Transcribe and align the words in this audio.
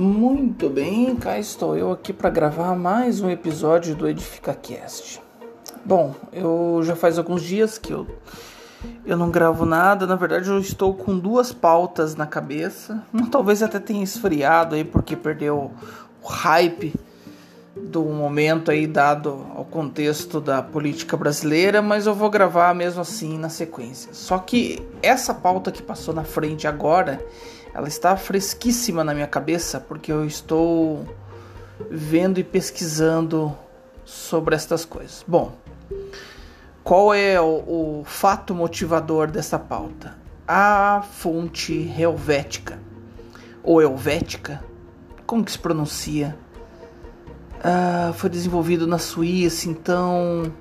Muito 0.00 0.70
bem, 0.70 1.14
cá 1.14 1.38
estou 1.38 1.76
eu 1.76 1.92
aqui 1.92 2.10
para 2.10 2.30
gravar 2.30 2.74
mais 2.74 3.20
um 3.20 3.28
episódio 3.28 3.94
do 3.94 4.08
Edifica 4.08 4.54
Cast. 4.54 5.20
Bom, 5.84 6.14
eu 6.32 6.80
já 6.82 6.96
faz 6.96 7.18
alguns 7.18 7.42
dias 7.42 7.76
que 7.76 7.92
eu, 7.92 8.06
eu 9.04 9.14
não 9.14 9.30
gravo 9.30 9.66
nada, 9.66 10.06
na 10.06 10.14
verdade 10.14 10.48
eu 10.48 10.58
estou 10.58 10.94
com 10.94 11.18
duas 11.18 11.52
pautas 11.52 12.16
na 12.16 12.24
cabeça. 12.24 13.04
Talvez 13.30 13.62
até 13.62 13.78
tenha 13.78 14.02
esfriado 14.02 14.74
aí 14.74 14.84
porque 14.84 15.14
perdeu 15.14 15.70
o 16.22 16.26
hype 16.26 16.94
do 17.76 18.02
momento 18.04 18.70
aí 18.70 18.86
dado 18.86 19.46
ao 19.54 19.66
contexto 19.66 20.40
da 20.40 20.62
política 20.62 21.14
brasileira, 21.14 21.82
mas 21.82 22.06
eu 22.06 22.14
vou 22.14 22.30
gravar 22.30 22.74
mesmo 22.74 23.02
assim 23.02 23.36
na 23.36 23.50
sequência. 23.50 24.14
Só 24.14 24.38
que 24.38 24.82
essa 25.02 25.34
pauta 25.34 25.70
que 25.70 25.82
passou 25.82 26.14
na 26.14 26.24
frente 26.24 26.66
agora 26.66 27.22
ela 27.74 27.88
está 27.88 28.16
fresquíssima 28.16 29.04
na 29.04 29.14
minha 29.14 29.26
cabeça 29.26 29.80
porque 29.80 30.12
eu 30.12 30.24
estou 30.24 31.06
vendo 31.90 32.38
e 32.38 32.44
pesquisando 32.44 33.56
sobre 34.04 34.54
estas 34.54 34.84
coisas. 34.84 35.24
Bom, 35.26 35.52
qual 36.82 37.14
é 37.14 37.40
o, 37.40 38.00
o 38.00 38.04
fato 38.04 38.54
motivador 38.54 39.30
dessa 39.30 39.58
pauta? 39.58 40.18
A 40.46 41.02
fonte 41.12 41.92
helvética 41.96 42.78
ou 43.62 43.80
helvética, 43.80 44.64
como 45.26 45.44
que 45.44 45.52
se 45.52 45.58
pronuncia? 45.58 46.36
Ah, 47.62 48.12
foi 48.14 48.30
desenvolvido 48.30 48.86
na 48.86 48.98
Suíça, 48.98 49.68
então 49.68 50.52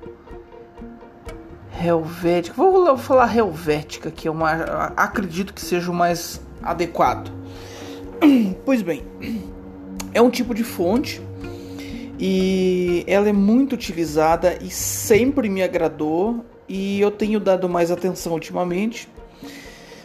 Helvética, 1.82 2.56
vou 2.58 2.98
falar 2.98 3.36
Helvética, 3.36 4.12
que 4.12 4.28
é 4.28 4.32
uma, 4.32 4.52
acredito 4.98 5.54
que 5.54 5.62
seja 5.62 5.90
o 5.90 5.94
mais 5.94 6.42
adequado. 6.62 7.32
Pois 8.66 8.82
bem, 8.82 9.04
é 10.14 10.22
um 10.22 10.30
tipo 10.30 10.54
de 10.54 10.64
fonte 10.64 11.22
e 12.20 13.04
ela 13.08 13.30
é 13.30 13.34
muito 13.34 13.74
utilizada 13.74 14.58
e 14.62 14.70
sempre 14.70 15.50
me 15.50 15.64
agradou 15.64 16.46
e 16.68 17.00
eu 17.00 17.10
tenho 17.10 17.40
dado 17.40 17.70
mais 17.70 17.90
atenção 17.90 18.34
ultimamente. 18.34 19.08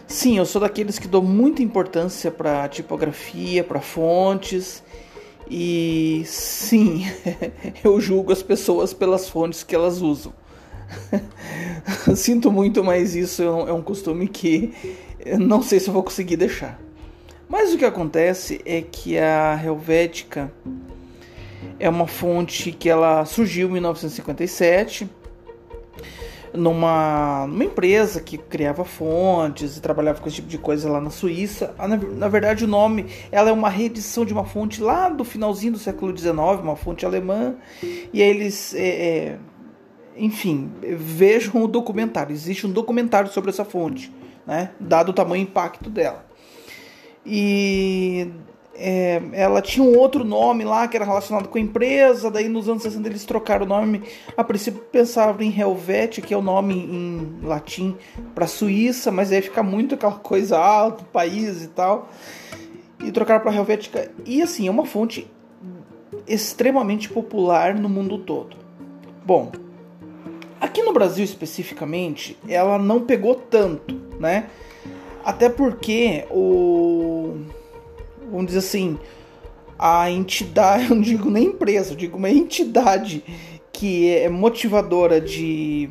Sim, 0.07 0.39
eu 0.39 0.47
sou 0.47 0.61
daqueles 0.61 0.99
que 0.99 1.09
dou 1.09 1.23
muita 1.23 1.63
importância 1.63 2.31
para 2.31 2.69
tipografia, 2.69 3.65
para 3.65 3.81
fontes. 3.81 4.83
E 5.51 6.23
sim, 6.25 7.05
eu 7.83 8.01
julgo 8.01 8.33
as 8.33 8.43
pessoas 8.43 8.95
pelas 8.95 9.29
fontes 9.29 9.63
que 9.63 9.75
elas 9.75 10.01
usam. 10.01 10.33
Sinto 12.15 12.51
muito, 12.51 12.83
mas 12.85 13.15
isso 13.15 13.43
é 13.43 13.73
um 13.73 13.83
costume 13.83 14.29
que 14.29 14.73
eu 15.25 15.39
não 15.39 15.63
sei 15.63 15.81
se 15.81 15.89
eu 15.89 15.95
vou 15.95 16.03
conseguir 16.03 16.37
deixar. 16.37 16.79
Mas 17.49 17.73
o 17.73 17.79
que 17.79 17.85
acontece 17.85 18.61
é 18.65 18.83
que 18.83 19.19
a 19.19 19.61
Helvética 19.63 20.53
é 21.79 21.89
uma 21.89 22.07
fonte 22.07 22.73
que 22.73 22.89
ela 22.89 23.25
surgiu 23.25 23.69
em 23.69 23.73
1957 23.73 25.09
numa, 26.53 27.47
numa 27.49 27.65
empresa 27.65 28.21
que 28.21 28.39
criava 28.39 28.85
fontes 28.85 29.77
e 29.77 29.81
trabalhava 29.81 30.21
com 30.21 30.29
esse 30.29 30.37
tipo 30.37 30.49
de 30.49 30.59
coisa 30.59 30.89
lá 30.89 31.01
na 31.01 31.11
Suíça. 31.11 31.75
Na, 32.17 32.29
verdade, 32.29 32.65
o 32.65 32.69
nome 32.69 33.07
ela 33.31 33.51
é 33.51 33.53
uma 33.53 33.69
reedição 33.69 34.25
de 34.25 34.33
uma 34.33 34.45
fonte 34.45 34.81
lá 34.81 35.09
do 35.09 35.25
finalzinho 35.25 35.73
do 35.73 35.79
século 35.79 36.17
XIX, 36.17 36.37
uma 36.63 36.77
fonte 36.77 37.05
alemã. 37.05 37.57
E 37.83 38.23
aí 38.23 38.29
eles, 38.29 38.75
é, 38.75 38.87
é, 38.87 39.39
enfim, 40.17 40.71
vejam 40.81 41.63
o 41.63 41.69
documentário. 41.69 42.33
Existe 42.33 42.67
um 42.67 42.71
documentário 42.71 43.31
sobre 43.31 43.51
essa 43.51 43.65
fonte 43.65 44.13
né? 44.47 44.71
Dado 44.79 45.11
o 45.11 45.13
tamanho 45.13 45.43
e 45.43 45.45
impacto 45.45 45.89
dela. 45.91 46.25
E 47.25 48.31
é, 48.77 49.23
ela 49.33 49.63
tinha 49.63 49.85
um 49.85 49.97
outro 49.97 50.25
nome 50.25 50.65
lá 50.65 50.89
que 50.89 50.97
era 50.97 51.05
relacionado 51.05 51.49
com 51.49 51.57
a 51.57 51.61
empresa, 51.61 52.31
daí 52.31 52.49
nos 52.49 52.69
anos 52.69 52.83
60 52.83 53.09
eles 53.09 53.25
trocaram 53.25 53.65
o 53.65 53.69
nome. 53.69 54.03
A 54.37 54.43
princípio 54.43 54.81
pensava 54.81 55.45
em 55.45 55.59
Helvet, 55.59 56.21
que 56.21 56.35
é 56.35 56.37
o 56.37 56.43
nome 56.43 56.75
em 56.75 57.39
latim 57.43 57.97
para 58.35 58.47
Suíça, 58.47 59.11
mas 59.11 59.33
aí 59.33 59.41
fica 59.41 59.63
muito 59.63 59.95
aquela 59.95 60.15
coisa 60.15 60.59
alto, 60.59 61.05
país 61.05 61.65
e 61.65 61.69
tal. 61.69 62.09
E 63.03 63.13
trocaram 63.13 63.41
para 63.41 63.55
Helvética. 63.55 64.11
E 64.25 64.43
assim, 64.43 64.67
é 64.67 64.71
uma 64.71 64.87
fonte 64.87 65.31
extremamente 66.27 67.09
popular 67.09 67.75
no 67.75 67.89
mundo 67.89 68.19
todo. 68.19 68.57
Bom, 69.25 69.53
aqui 70.61 70.83
no 70.83 70.93
Brasil 70.93 71.25
especificamente, 71.25 72.37
ela 72.49 72.79
não 72.79 73.01
pegou 73.03 73.35
tanto 73.35 74.04
né? 74.25 74.47
Até 75.25 75.49
porque 75.49 76.27
o 76.31 77.37
vamos 78.31 78.47
dizer 78.47 78.59
assim, 78.59 78.99
a 79.79 80.11
entidade, 80.11 80.85
eu 80.91 80.97
não 80.97 81.03
digo 81.03 81.31
nem 81.31 81.45
empresa, 81.47 81.93
eu 81.93 81.97
digo 81.97 82.17
uma 82.17 82.31
entidade 82.31 83.23
que 83.73 84.11
é 84.11 84.29
motivadora 84.29 85.21
de 85.21 85.91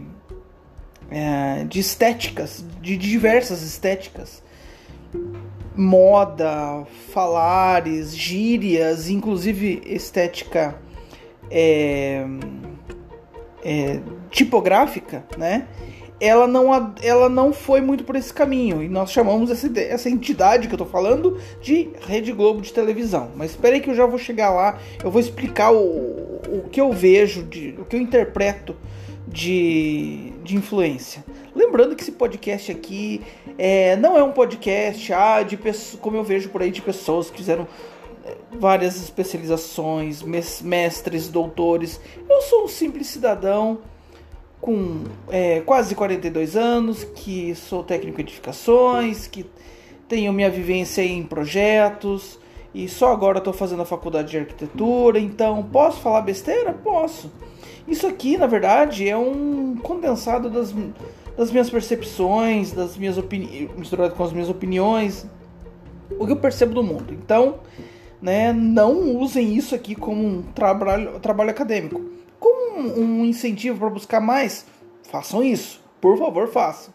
é, 1.10 1.64
de 1.66 1.80
estéticas, 1.80 2.66
de 2.82 2.98
diversas 2.98 3.62
estéticas, 3.62 4.42
moda, 5.76 6.86
falares, 7.12 8.16
gírias, 8.16 9.10
inclusive 9.10 9.82
estética 9.86 10.76
é, 11.52 12.26
é, 13.64 14.00
tipográfica, 14.32 15.24
né? 15.38 15.68
Ela 16.24 16.48
não, 16.48 16.96
ela 17.02 17.28
não 17.28 17.52
foi 17.52 17.82
muito 17.82 18.06
por 18.06 18.16
esse 18.16 18.34
caminho. 18.34 18.82
E 18.82 18.88
nós 18.88 19.12
chamamos 19.12 19.52
essa, 19.52 19.70
essa 19.78 20.10
entidade 20.10 20.70
que 20.70 20.74
eu 20.74 20.78
tô 20.78 20.86
falando 20.86 21.38
de 21.62 21.90
Rede 22.08 22.32
Globo 22.32 22.62
de 22.62 22.72
televisão. 22.72 23.32
Mas 23.36 23.52
espere 23.52 23.82
que 23.82 23.90
eu 23.90 23.94
já 23.94 24.06
vou 24.06 24.18
chegar 24.18 24.50
lá. 24.50 24.80
Eu 25.04 25.12
vou 25.12 25.20
explicar 25.20 25.74
o, 25.74 25.78
o 25.78 26.70
que 26.72 26.80
eu 26.80 26.94
vejo, 26.94 27.44
de, 27.44 27.76
o 27.78 27.84
que 27.84 27.98
eu 27.98 28.00
interpreto 28.00 28.74
de, 29.28 30.32
de 30.44 30.56
influência. 30.56 31.26
Lembrando 31.54 31.94
que 31.94 32.02
esse 32.02 32.14
podcast 32.14 32.72
aqui 32.72 33.22
é, 33.58 33.98
não 33.98 34.18
é 34.18 34.24
um 34.24 34.32
podcast 34.32 35.12
ah, 35.12 35.44
de 35.44 35.58
pessoas, 35.58 36.00
como 36.02 36.16
eu 36.16 36.24
vejo 36.24 36.48
por 36.50 36.62
aí 36.62 36.72
de 36.72 36.82
pessoas 36.82 37.30
que 37.30 37.38
fizeram 37.38 37.68
é, 38.24 38.38
várias 38.58 38.96
especializações, 38.96 40.24
mestres, 40.62 41.28
doutores. 41.28 42.00
Eu 42.30 42.42
sou 42.44 42.64
um 42.64 42.68
simples 42.70 43.08
cidadão 43.08 43.80
com 44.64 45.04
é, 45.30 45.60
quase 45.60 45.94
42 45.94 46.56
anos, 46.56 47.04
que 47.04 47.54
sou 47.54 47.84
técnico 47.84 48.22
em 48.22 48.24
edificações, 48.24 49.28
que 49.28 49.46
tenho 50.08 50.32
minha 50.32 50.50
vivência 50.50 51.02
em 51.02 51.22
projetos 51.22 52.40
e 52.74 52.88
só 52.88 53.12
agora 53.12 53.40
estou 53.40 53.52
fazendo 53.52 53.82
a 53.82 53.86
faculdade 53.86 54.32
de 54.32 54.38
arquitetura, 54.38 55.20
então 55.20 55.62
posso 55.64 56.00
falar 56.00 56.22
besteira? 56.22 56.72
Posso. 56.72 57.30
Isso 57.86 58.08
aqui, 58.08 58.38
na 58.38 58.48
verdade, 58.48 59.10
é 59.10 59.18
um 59.18 59.76
condensado 59.76 60.50
das, 60.50 60.74
das 61.36 61.52
minhas 61.52 61.70
percepções, 61.70 62.72
das 62.72 62.96
minhas 62.96 63.18
opiniões, 63.18 63.70
misturado 63.76 64.16
com 64.16 64.24
as 64.24 64.32
minhas 64.32 64.48
opiniões, 64.48 65.28
o 66.18 66.26
que 66.26 66.32
eu 66.32 66.38
percebo 66.38 66.74
do 66.74 66.84
mundo. 66.84 67.14
Então, 67.14 67.56
né, 68.22 68.54
não 68.54 69.18
usem 69.18 69.58
isso 69.58 69.76
aqui 69.76 69.94
como 69.94 70.26
um 70.26 70.42
trabalho, 70.42 71.20
trabalho 71.20 71.50
acadêmico 71.50 72.23
um 72.80 73.26
incentivo 73.26 73.80
para 73.80 73.90
buscar 73.90 74.20
mais, 74.20 74.66
façam 75.10 75.44
isso. 75.44 75.82
Por 76.02 76.18
favor, 76.18 76.48
façam. 76.48 76.94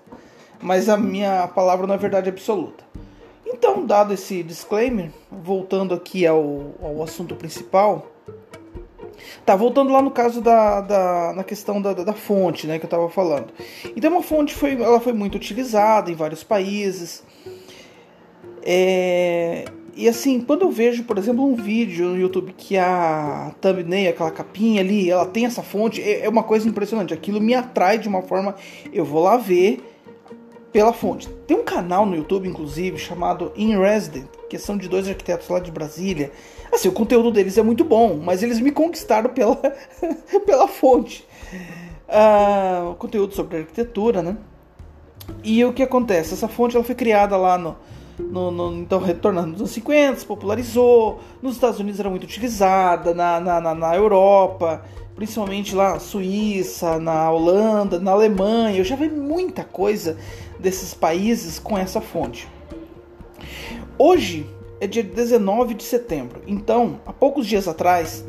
Mas 0.60 0.88
a 0.88 0.96
minha 0.96 1.48
palavra 1.48 1.86
não 1.86 1.94
é 1.94 1.98
verdade 1.98 2.28
absoluta. 2.28 2.84
Então, 3.46 3.86
dado 3.86 4.12
esse 4.12 4.42
disclaimer, 4.42 5.10
voltando 5.30 5.94
aqui 5.94 6.26
ao, 6.26 6.74
ao 6.82 7.02
assunto 7.02 7.34
principal. 7.34 8.06
Tá, 9.44 9.56
voltando 9.56 9.92
lá 9.92 10.02
no 10.02 10.10
caso 10.10 10.40
da, 10.40 10.80
da 10.80 11.32
na 11.34 11.42
questão 11.42 11.80
da, 11.80 11.92
da, 11.92 12.04
da 12.04 12.12
fonte, 12.12 12.66
né, 12.66 12.78
que 12.78 12.84
eu 12.84 12.88
estava 12.88 13.08
falando. 13.08 13.52
Então, 13.96 14.12
uma 14.12 14.22
fonte 14.22 14.54
foi, 14.54 14.80
ela 14.80 15.00
foi 15.00 15.12
muito 15.12 15.36
utilizada 15.36 16.10
em 16.10 16.14
vários 16.14 16.44
países. 16.44 17.24
É, 18.62 19.64
e 19.98 20.08
assim, 20.08 20.40
quando 20.40 20.62
eu 20.62 20.70
vejo, 20.70 21.02
por 21.02 21.18
exemplo, 21.18 21.44
um 21.44 21.56
vídeo 21.56 22.10
no 22.10 22.16
YouTube 22.16 22.54
que 22.56 22.76
a 22.76 23.52
thumbnail, 23.60 24.10
aquela 24.10 24.30
capinha 24.30 24.80
ali, 24.80 25.10
ela 25.10 25.26
tem 25.26 25.44
essa 25.44 25.60
fonte, 25.60 26.00
é, 26.00 26.24
é 26.24 26.28
uma 26.28 26.44
coisa 26.44 26.68
impressionante. 26.68 27.12
Aquilo 27.12 27.40
me 27.40 27.52
atrai 27.52 27.98
de 27.98 28.06
uma 28.06 28.22
forma. 28.22 28.54
Eu 28.92 29.04
vou 29.04 29.24
lá 29.24 29.36
ver 29.36 29.82
pela 30.70 30.92
fonte. 30.92 31.28
Tem 31.48 31.56
um 31.56 31.64
canal 31.64 32.06
no 32.06 32.14
YouTube, 32.14 32.48
inclusive, 32.48 32.96
chamado 32.96 33.52
In 33.56 33.76
Resident, 33.76 34.28
que 34.48 34.56
são 34.56 34.78
de 34.78 34.88
dois 34.88 35.08
arquitetos 35.08 35.48
lá 35.48 35.58
de 35.58 35.72
Brasília. 35.72 36.30
Assim, 36.72 36.86
o 36.86 36.92
conteúdo 36.92 37.32
deles 37.32 37.58
é 37.58 37.62
muito 37.64 37.82
bom, 37.82 38.20
mas 38.22 38.40
eles 38.40 38.60
me 38.60 38.70
conquistaram 38.70 39.30
pela, 39.30 39.56
pela 40.46 40.68
fonte. 40.68 41.26
Uh, 42.08 42.94
conteúdo 42.94 43.34
sobre 43.34 43.58
arquitetura, 43.58 44.22
né? 44.22 44.36
E 45.42 45.64
o 45.64 45.72
que 45.72 45.82
acontece? 45.82 46.34
Essa 46.34 46.46
fonte 46.46 46.76
ela 46.76 46.84
foi 46.84 46.94
criada 46.94 47.36
lá 47.36 47.58
no, 47.58 47.76
no, 48.18 48.50
no, 48.50 48.74
então, 48.74 48.98
retornando 48.98 49.48
nos 49.48 49.60
anos 49.60 49.70
50, 49.70 50.20
se 50.20 50.26
popularizou. 50.26 51.20
Nos 51.40 51.54
Estados 51.54 51.78
Unidos 51.78 52.00
era 52.00 52.10
muito 52.10 52.24
utilizada, 52.24 53.14
na, 53.14 53.40
na, 53.40 53.60
na, 53.60 53.74
na 53.74 53.96
Europa, 53.96 54.82
principalmente 55.14 55.74
lá 55.74 55.94
na 55.94 56.00
Suíça, 56.00 56.98
na 56.98 57.30
Holanda, 57.30 57.98
na 57.98 58.10
Alemanha. 58.10 58.78
Eu 58.78 58.84
já 58.84 58.96
vi 58.96 59.08
muita 59.08 59.64
coisa 59.64 60.16
desses 60.58 60.94
países 60.94 61.58
com 61.58 61.78
essa 61.78 62.00
fonte. 62.00 62.48
Hoje, 63.98 64.48
é 64.80 64.86
dia 64.86 65.02
19 65.02 65.74
de 65.74 65.82
setembro. 65.82 66.42
Então, 66.46 67.00
há 67.06 67.12
poucos 67.12 67.46
dias 67.46 67.66
atrás, 67.66 68.24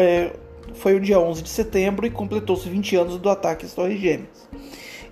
é, 0.00 0.32
foi 0.74 0.94
o 0.94 1.00
dia 1.00 1.20
11 1.20 1.42
de 1.42 1.48
setembro 1.48 2.06
e 2.06 2.10
completou-se 2.10 2.68
20 2.68 2.96
anos 2.96 3.18
do 3.18 3.28
ataque 3.28 3.66
às 3.66 3.72
Torres 3.72 4.00
Gêmeas. 4.00 4.47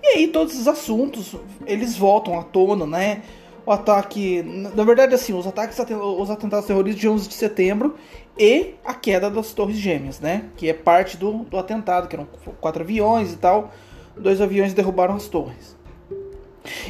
E 0.01 0.07
aí 0.07 0.27
todos 0.27 0.59
os 0.59 0.67
assuntos, 0.67 1.35
eles 1.65 1.97
voltam 1.97 2.39
à 2.39 2.43
tona, 2.43 2.85
né? 2.85 3.21
O 3.65 3.71
ataque, 3.71 4.41
na 4.43 4.83
verdade 4.83 5.13
assim, 5.13 5.33
os 5.33 5.45
ataques, 5.45 5.77
os 5.77 6.29
atentados 6.29 6.65
terroristas 6.65 7.01
de 7.01 7.09
11 7.09 7.27
de 7.27 7.33
setembro 7.33 7.95
e 8.37 8.75
a 8.85 8.93
queda 8.93 9.29
das 9.29 9.51
Torres 9.51 9.77
Gêmeas, 9.77 10.19
né? 10.19 10.45
Que 10.55 10.69
é 10.69 10.73
parte 10.73 11.17
do, 11.17 11.43
do 11.43 11.57
atentado, 11.57 12.07
que 12.07 12.15
eram 12.15 12.27
quatro 12.61 12.83
aviões 12.83 13.33
e 13.33 13.37
tal. 13.37 13.71
Dois 14.15 14.39
aviões 14.39 14.73
derrubaram 14.73 15.15
as 15.15 15.27
torres. 15.27 15.75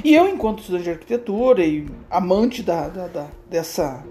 E 0.03 0.13
eu, 0.13 0.27
enquanto 0.27 0.59
estudante 0.59 0.83
de 0.83 0.89
arquitetura 0.91 1.65
e 1.65 1.87
amante 2.09 2.63
da, 2.63 2.87
da, 2.87 3.07
da 3.07 3.27
dessa 3.49 4.03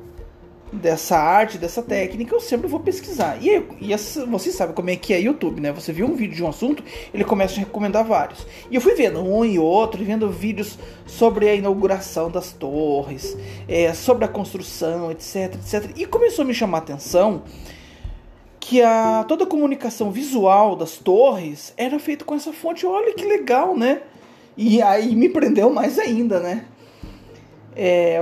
dessa 0.73 1.17
arte, 1.17 1.59
dessa 1.59 1.83
técnica, 1.83 2.35
eu 2.35 2.41
sempre 2.41 2.67
vou 2.67 2.81
pesquisar. 2.81 3.39
E, 3.43 3.63
e 3.81 3.97
você 4.27 4.51
sabe 4.51 4.73
como 4.73 4.91
é 4.91 4.97
que 4.97 5.13
é 5.15 5.21
YouTube, 5.21 5.61
né? 5.61 5.73
Você 5.73 5.93
viu 5.93 6.07
um 6.07 6.15
vídeo 6.15 6.35
de 6.35 6.43
um 6.43 6.49
assunto, 6.49 6.83
ele 7.15 7.25
começa 7.25 7.55
a 7.55 7.59
recomendar 7.59 8.05
vários. 8.05 8.47
E 8.71 8.75
eu 8.75 8.81
fui 8.81 8.95
vendo 8.95 9.21
um 9.21 9.45
e 9.45 9.59
outro, 9.59 10.05
vendo 10.05 10.29
vídeos 10.29 10.79
sobre 11.07 11.49
a 11.49 11.55
inauguração 11.55 12.31
das 12.31 12.53
torres, 12.53 13.37
é, 13.69 13.93
sobre 13.95 14.25
a 14.25 14.29
construção, 14.29 15.11
etc, 15.11 15.55
etc. 15.55 15.91
E 15.97 16.05
começou 16.07 16.43
a 16.45 16.47
me 16.47 16.55
chamar 16.55 16.79
a 16.79 16.81
atenção 16.81 17.43
que 18.59 18.83
a, 18.83 19.25
toda 19.29 19.45
a 19.45 19.47
comunicação 19.47 20.11
visual 20.11 20.75
das 20.75 20.97
torres 20.97 21.73
era 21.77 21.99
feita 22.01 22.25
com 22.25 22.35
essa 22.35 22.53
fonte. 22.53 22.85
Olha 22.85 23.15
que 23.15 23.25
legal, 23.25 23.77
né? 23.77 24.03
E 24.57 24.83
aí 24.83 25.15
me 25.15 25.29
prendeu 25.29 25.71
mais 25.71 25.99
ainda, 25.99 26.41
né? 26.41 26.65
É, 27.77 28.19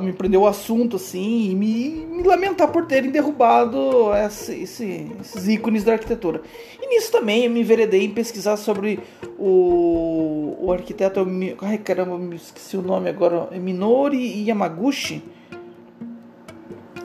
me 0.00 0.12
prendeu 0.12 0.40
o 0.40 0.46
assunto 0.48 0.96
assim 0.96 1.50
e 1.50 1.54
me, 1.54 1.88
me 2.06 2.22
lamentar 2.24 2.66
por 2.72 2.86
terem 2.86 3.12
derrubado 3.12 4.12
esse, 4.26 4.62
esse, 4.62 5.12
esses 5.20 5.46
ícones 5.46 5.84
da 5.84 5.92
arquitetura. 5.92 6.42
E 6.82 6.88
nisso 6.88 7.12
também 7.12 7.44
eu 7.44 7.50
me 7.50 7.60
enveredei 7.60 8.04
em 8.04 8.10
pesquisar 8.10 8.56
sobre 8.56 8.98
o, 9.38 10.56
o 10.60 10.72
arquiteto. 10.72 11.24
Ai 11.62 11.78
caramba, 11.78 12.34
esqueci 12.34 12.76
o 12.76 12.82
nome 12.82 13.08
agora. 13.08 13.48
Minori 13.56 14.44
Yamaguchi. 14.48 15.22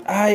Ah, 0.04 0.30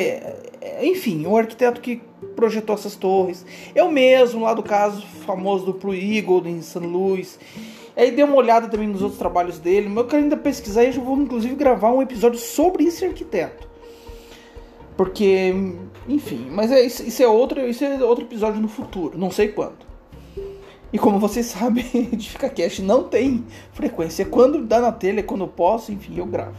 enfim, 0.83 1.27
o 1.27 1.37
arquiteto 1.37 1.81
que 1.81 2.01
projetou 2.37 2.77
essas 2.77 2.95
torres. 2.95 3.45
O 3.75 3.89
mesmo 3.89 4.43
lá 4.43 4.55
do 4.55 4.63
caso 4.63 5.05
famoso 5.27 5.67
do 5.67 5.73
Blue 5.73 5.95
Eagle 5.95 6.47
em 6.47 6.63
San 6.63 6.81
Luis. 6.81 7.39
Aí 7.97 8.11
dei 8.11 8.23
uma 8.23 8.37
olhada 8.37 8.69
também 8.69 8.87
nos 8.87 9.01
outros 9.01 9.19
trabalhos 9.19 9.59
dele. 9.59 9.91
Eu 9.97 10.05
quero 10.05 10.23
ainda 10.23 10.37
pesquisar 10.37 10.85
e 10.85 10.95
eu 10.95 11.03
vou 11.03 11.17
inclusive 11.17 11.55
gravar 11.55 11.91
um 11.93 12.03
episódio 12.03 12.39
sobre 12.39 12.85
esse 12.85 13.05
arquiteto. 13.05 13.67
Porque, 14.97 15.55
enfim, 16.07 16.49
mas 16.51 16.71
é, 16.71 16.83
isso, 16.83 17.23
é 17.23 17.27
outro, 17.27 17.61
isso 17.67 17.85
é 17.85 18.03
outro 18.05 18.25
episódio 18.25 18.61
no 18.61 18.69
futuro, 18.69 19.19
não 19.19 19.31
sei 19.31 19.49
quando. 19.49 19.87
E 20.93 20.99
como 20.99 21.19
vocês 21.19 21.47
sabem, 21.53 21.85
Edifica 21.95 22.51
Cast 22.51 22.83
não 22.83 23.05
tem 23.05 23.45
frequência. 23.73 24.25
Quando 24.27 24.63
dá 24.63 24.81
na 24.81 24.93
telha, 24.93 25.23
quando 25.23 25.45
eu 25.45 25.49
posso, 25.49 25.91
enfim, 25.91 26.19
eu 26.19 26.27
gravo. 26.27 26.57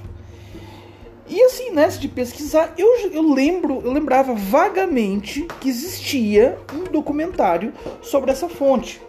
E 1.27 1.41
assim, 1.43 1.71
nessa 1.71 1.99
de 1.99 2.07
pesquisar, 2.07 2.73
eu, 2.77 3.11
eu 3.11 3.33
lembro, 3.33 3.81
eu 3.83 3.91
lembrava 3.91 4.33
vagamente 4.33 5.45
que 5.59 5.67
existia 5.67 6.57
um 6.73 6.89
documentário 6.91 7.73
sobre 8.01 8.31
essa 8.31 8.47
fonte 8.47 9.01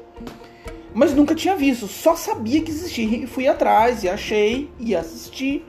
mas 0.99 1.15
nunca 1.15 1.33
tinha 1.33 1.55
visto, 1.55 1.87
só 1.87 2.17
sabia 2.17 2.61
que 2.61 2.73
existia 2.73 3.05
e 3.05 3.25
fui 3.25 3.47
atrás 3.47 4.03
e 4.03 4.09
achei 4.09 4.69
e 4.81 4.97
assisti. 4.97 5.65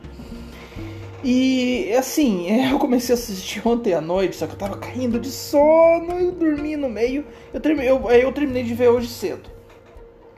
E 1.23 1.93
assim, 1.95 2.47
eu 2.71 2.79
comecei 2.79 3.13
a 3.13 3.17
assistir 3.17 3.61
ontem 3.63 3.93
à 3.93 4.01
noite, 4.01 4.35
só 4.35 4.47
que 4.47 4.53
eu 4.53 4.57
tava 4.57 4.77
caindo 4.77 5.19
de 5.19 5.29
sono 5.29 6.19
e 6.19 6.31
dormi 6.31 6.75
no 6.75 6.89
meio. 6.89 7.23
Eu, 7.53 7.61
terminei, 7.61 7.91
eu, 7.91 8.09
eu 8.09 8.31
terminei 8.31 8.63
de 8.63 8.73
ver 8.73 8.87
hoje 8.87 9.07
cedo. 9.07 9.47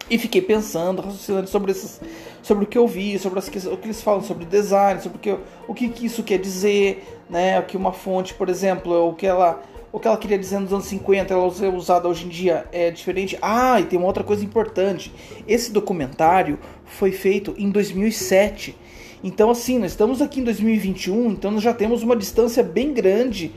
E 0.10 0.18
fiquei 0.18 0.42
pensando, 0.42 1.02
raciocinando 1.02 1.48
sobre, 1.48 1.72
esses, 1.72 2.02
sobre 2.44 2.66
o 2.66 2.68
que 2.68 2.78
eu 2.78 2.86
vi, 2.86 3.18
sobre 3.18 3.40
as, 3.40 3.48
o 3.48 3.78
que 3.78 3.86
eles 3.86 4.02
falam 4.02 4.22
sobre 4.22 4.44
design, 4.44 5.02
sobre 5.02 5.18
o 5.18 5.22
que, 5.22 5.38
o 5.70 5.74
que, 5.74 5.88
que 5.88 6.06
isso 6.06 6.22
quer 6.22 6.38
dizer, 6.38 7.02
né? 7.30 7.58
O 7.62 7.64
que 7.64 7.78
uma 7.78 7.94
fonte, 7.94 8.34
por 8.34 8.50
exemplo, 8.50 9.08
o 9.08 9.14
que 9.14 9.26
ela 9.26 9.64
o 9.92 10.00
que 10.00 10.08
ela 10.08 10.18
queria 10.18 10.38
dizer 10.38 10.60
nos 10.60 10.72
anos 10.72 10.86
50, 10.86 11.34
ela 11.34 11.52
ser 11.52 11.74
usada 11.74 12.08
hoje 12.08 12.26
em 12.26 12.30
dia 12.30 12.66
é 12.72 12.90
diferente. 12.92 13.38
Ah, 13.42 13.80
e 13.80 13.84
tem 13.84 14.00
uma 14.00 14.08
outra 14.08 14.24
coisa 14.24 14.44
importante. 14.44 15.12
Esse 15.48 15.72
documentário 15.72 16.58
foi 16.86 17.12
feito 17.12 17.54
em 17.58 17.70
2007. 17.70 18.76
Então, 19.24 19.50
assim, 19.52 19.78
nós 19.78 19.92
estamos 19.92 20.22
aqui 20.22 20.40
em 20.40 20.44
2021, 20.44 21.32
então 21.32 21.52
nós 21.52 21.62
já 21.62 21.74
temos 21.74 22.04
uma 22.04 22.16
distância 22.16 22.64
bem 22.64 22.94
grande 22.94 23.52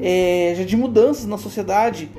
é, 0.00 0.54
já 0.56 0.64
de 0.64 0.76
mudanças 0.76 1.24
na 1.24 1.38
sociedade. 1.38 2.10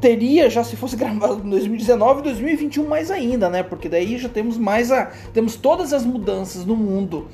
Teria 0.00 0.48
já 0.50 0.62
se 0.62 0.76
fosse 0.76 0.94
gravado 0.96 1.42
em 1.44 1.50
2019 1.50 2.22
2021 2.22 2.86
mais 2.86 3.10
ainda, 3.10 3.48
né? 3.48 3.62
Porque 3.62 3.88
daí 3.88 4.18
já 4.18 4.28
temos 4.28 4.58
mais 4.58 4.92
a. 4.92 5.06
Temos 5.32 5.56
todas 5.56 5.92
as 5.92 6.04
mudanças 6.04 6.64
no 6.66 6.76
mundo 6.76 7.28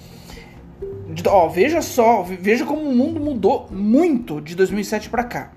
Ó, 1.26 1.48
veja 1.48 1.82
só, 1.82 2.22
veja 2.22 2.64
como 2.64 2.82
o 2.82 2.94
mundo 2.94 3.20
mudou 3.20 3.68
muito 3.70 4.40
de 4.40 4.54
2007 4.54 5.08
para 5.08 5.24
cá. 5.24 5.50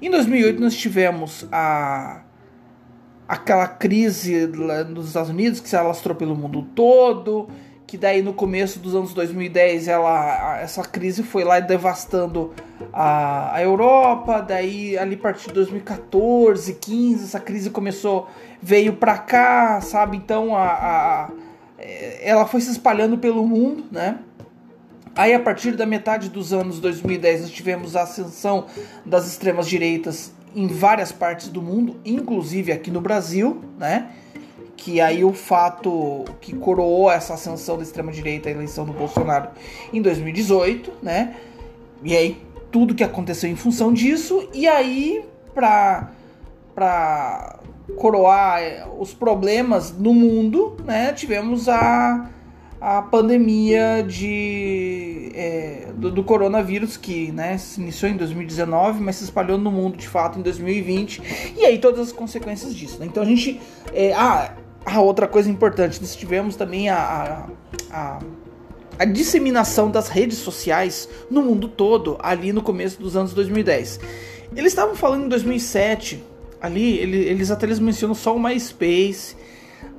Em 0.00 0.10
2008 0.10 0.60
nós 0.60 0.76
tivemos 0.76 1.46
a 1.50 2.22
aquela 3.26 3.66
crise 3.66 4.46
nos 4.88 5.08
Estados 5.08 5.28
Unidos 5.28 5.60
que 5.60 5.68
se 5.68 5.76
alastrou 5.76 6.16
pelo 6.16 6.34
mundo 6.34 6.62
todo, 6.74 7.48
que 7.86 7.98
daí 7.98 8.22
no 8.22 8.32
começo 8.32 8.78
dos 8.78 8.94
anos 8.94 9.12
2010 9.12 9.86
ela 9.88 10.60
essa 10.60 10.82
crise 10.82 11.22
foi 11.22 11.44
lá 11.44 11.60
devastando 11.60 12.54
a, 12.90 13.54
a 13.54 13.62
Europa, 13.62 14.40
daí 14.40 14.96
ali 14.96 15.14
a 15.14 15.18
partir 15.18 15.48
de 15.48 15.54
2014, 15.54 16.74
15 16.74 17.24
essa 17.24 17.40
crise 17.40 17.68
começou 17.68 18.28
veio 18.62 18.94
para 18.94 19.18
cá, 19.18 19.80
sabe? 19.82 20.16
Então 20.16 20.56
a, 20.56 20.66
a 20.66 21.30
ela 22.20 22.46
foi 22.46 22.60
se 22.60 22.70
espalhando 22.70 23.18
pelo 23.18 23.46
mundo, 23.46 23.84
né? 23.90 24.18
Aí, 25.18 25.34
a 25.34 25.40
partir 25.40 25.72
da 25.72 25.84
metade 25.84 26.28
dos 26.28 26.52
anos 26.52 26.78
2010, 26.78 27.40
nós 27.40 27.50
tivemos 27.50 27.96
a 27.96 28.02
ascensão 28.02 28.66
das 29.04 29.26
extremas 29.26 29.68
direitas 29.68 30.32
em 30.54 30.68
várias 30.68 31.10
partes 31.10 31.48
do 31.48 31.60
mundo, 31.60 31.96
inclusive 32.04 32.70
aqui 32.70 32.88
no 32.88 33.00
Brasil, 33.00 33.60
né? 33.76 34.10
Que 34.76 35.00
aí 35.00 35.24
o 35.24 35.32
fato 35.32 36.24
que 36.40 36.54
coroou 36.54 37.10
essa 37.10 37.34
ascensão 37.34 37.76
da 37.76 37.82
extrema 37.82 38.12
direita, 38.12 38.48
a 38.48 38.52
eleição 38.52 38.84
do 38.84 38.92
Bolsonaro 38.92 39.48
em 39.92 40.00
2018, 40.00 40.92
né? 41.02 41.34
E 42.04 42.16
aí 42.16 42.40
tudo 42.70 42.94
que 42.94 43.02
aconteceu 43.02 43.50
em 43.50 43.56
função 43.56 43.92
disso, 43.92 44.48
e 44.54 44.68
aí 44.68 45.24
para 45.52 46.12
para 46.76 47.58
coroar 47.96 48.88
os 48.96 49.12
problemas 49.12 49.90
no 49.90 50.14
mundo, 50.14 50.76
né? 50.84 51.12
Tivemos 51.12 51.68
a 51.68 52.30
a 52.80 53.02
pandemia 53.02 54.04
de, 54.06 55.32
é, 55.34 55.88
do, 55.96 56.10
do, 56.10 56.22
coronavírus, 56.22 56.96
que 56.96 57.32
né, 57.32 57.58
se 57.58 57.80
iniciou 57.80 58.10
em 58.10 58.16
2019, 58.16 59.00
mas 59.00 59.16
se 59.16 59.24
espalhou 59.24 59.58
no 59.58 59.70
mundo 59.70 59.96
de 59.96 60.08
fato 60.08 60.38
em 60.38 60.42
2020, 60.42 61.54
e 61.56 61.64
aí 61.64 61.78
todas 61.78 62.00
as 62.00 62.12
consequências 62.12 62.74
disso. 62.74 62.98
Né? 63.00 63.06
Então 63.06 63.22
a 63.22 63.26
gente. 63.26 63.60
É, 63.92 64.12
ah, 64.12 64.54
a 64.86 65.00
outra 65.00 65.26
coisa 65.28 65.50
importante, 65.50 66.00
nós 66.00 66.16
tivemos 66.16 66.56
também 66.56 66.88
a, 66.88 66.96
a, 66.96 67.94
a, 67.94 68.18
a 68.98 69.04
disseminação 69.04 69.90
das 69.90 70.08
redes 70.08 70.38
sociais 70.38 71.08
no 71.30 71.42
mundo 71.42 71.68
todo, 71.68 72.16
ali 72.20 72.52
no 72.52 72.62
começo 72.62 72.98
dos 72.98 73.14
anos 73.14 73.34
2010. 73.34 74.00
Eles 74.56 74.72
estavam 74.72 74.94
falando 74.94 75.26
em 75.26 75.28
2007, 75.28 76.24
ali, 76.60 76.96
eles 76.98 77.50
até 77.50 77.66
eles 77.66 77.78
mencionam 77.78 78.14
só 78.14 78.34
o 78.34 78.40
MySpace 78.40 79.36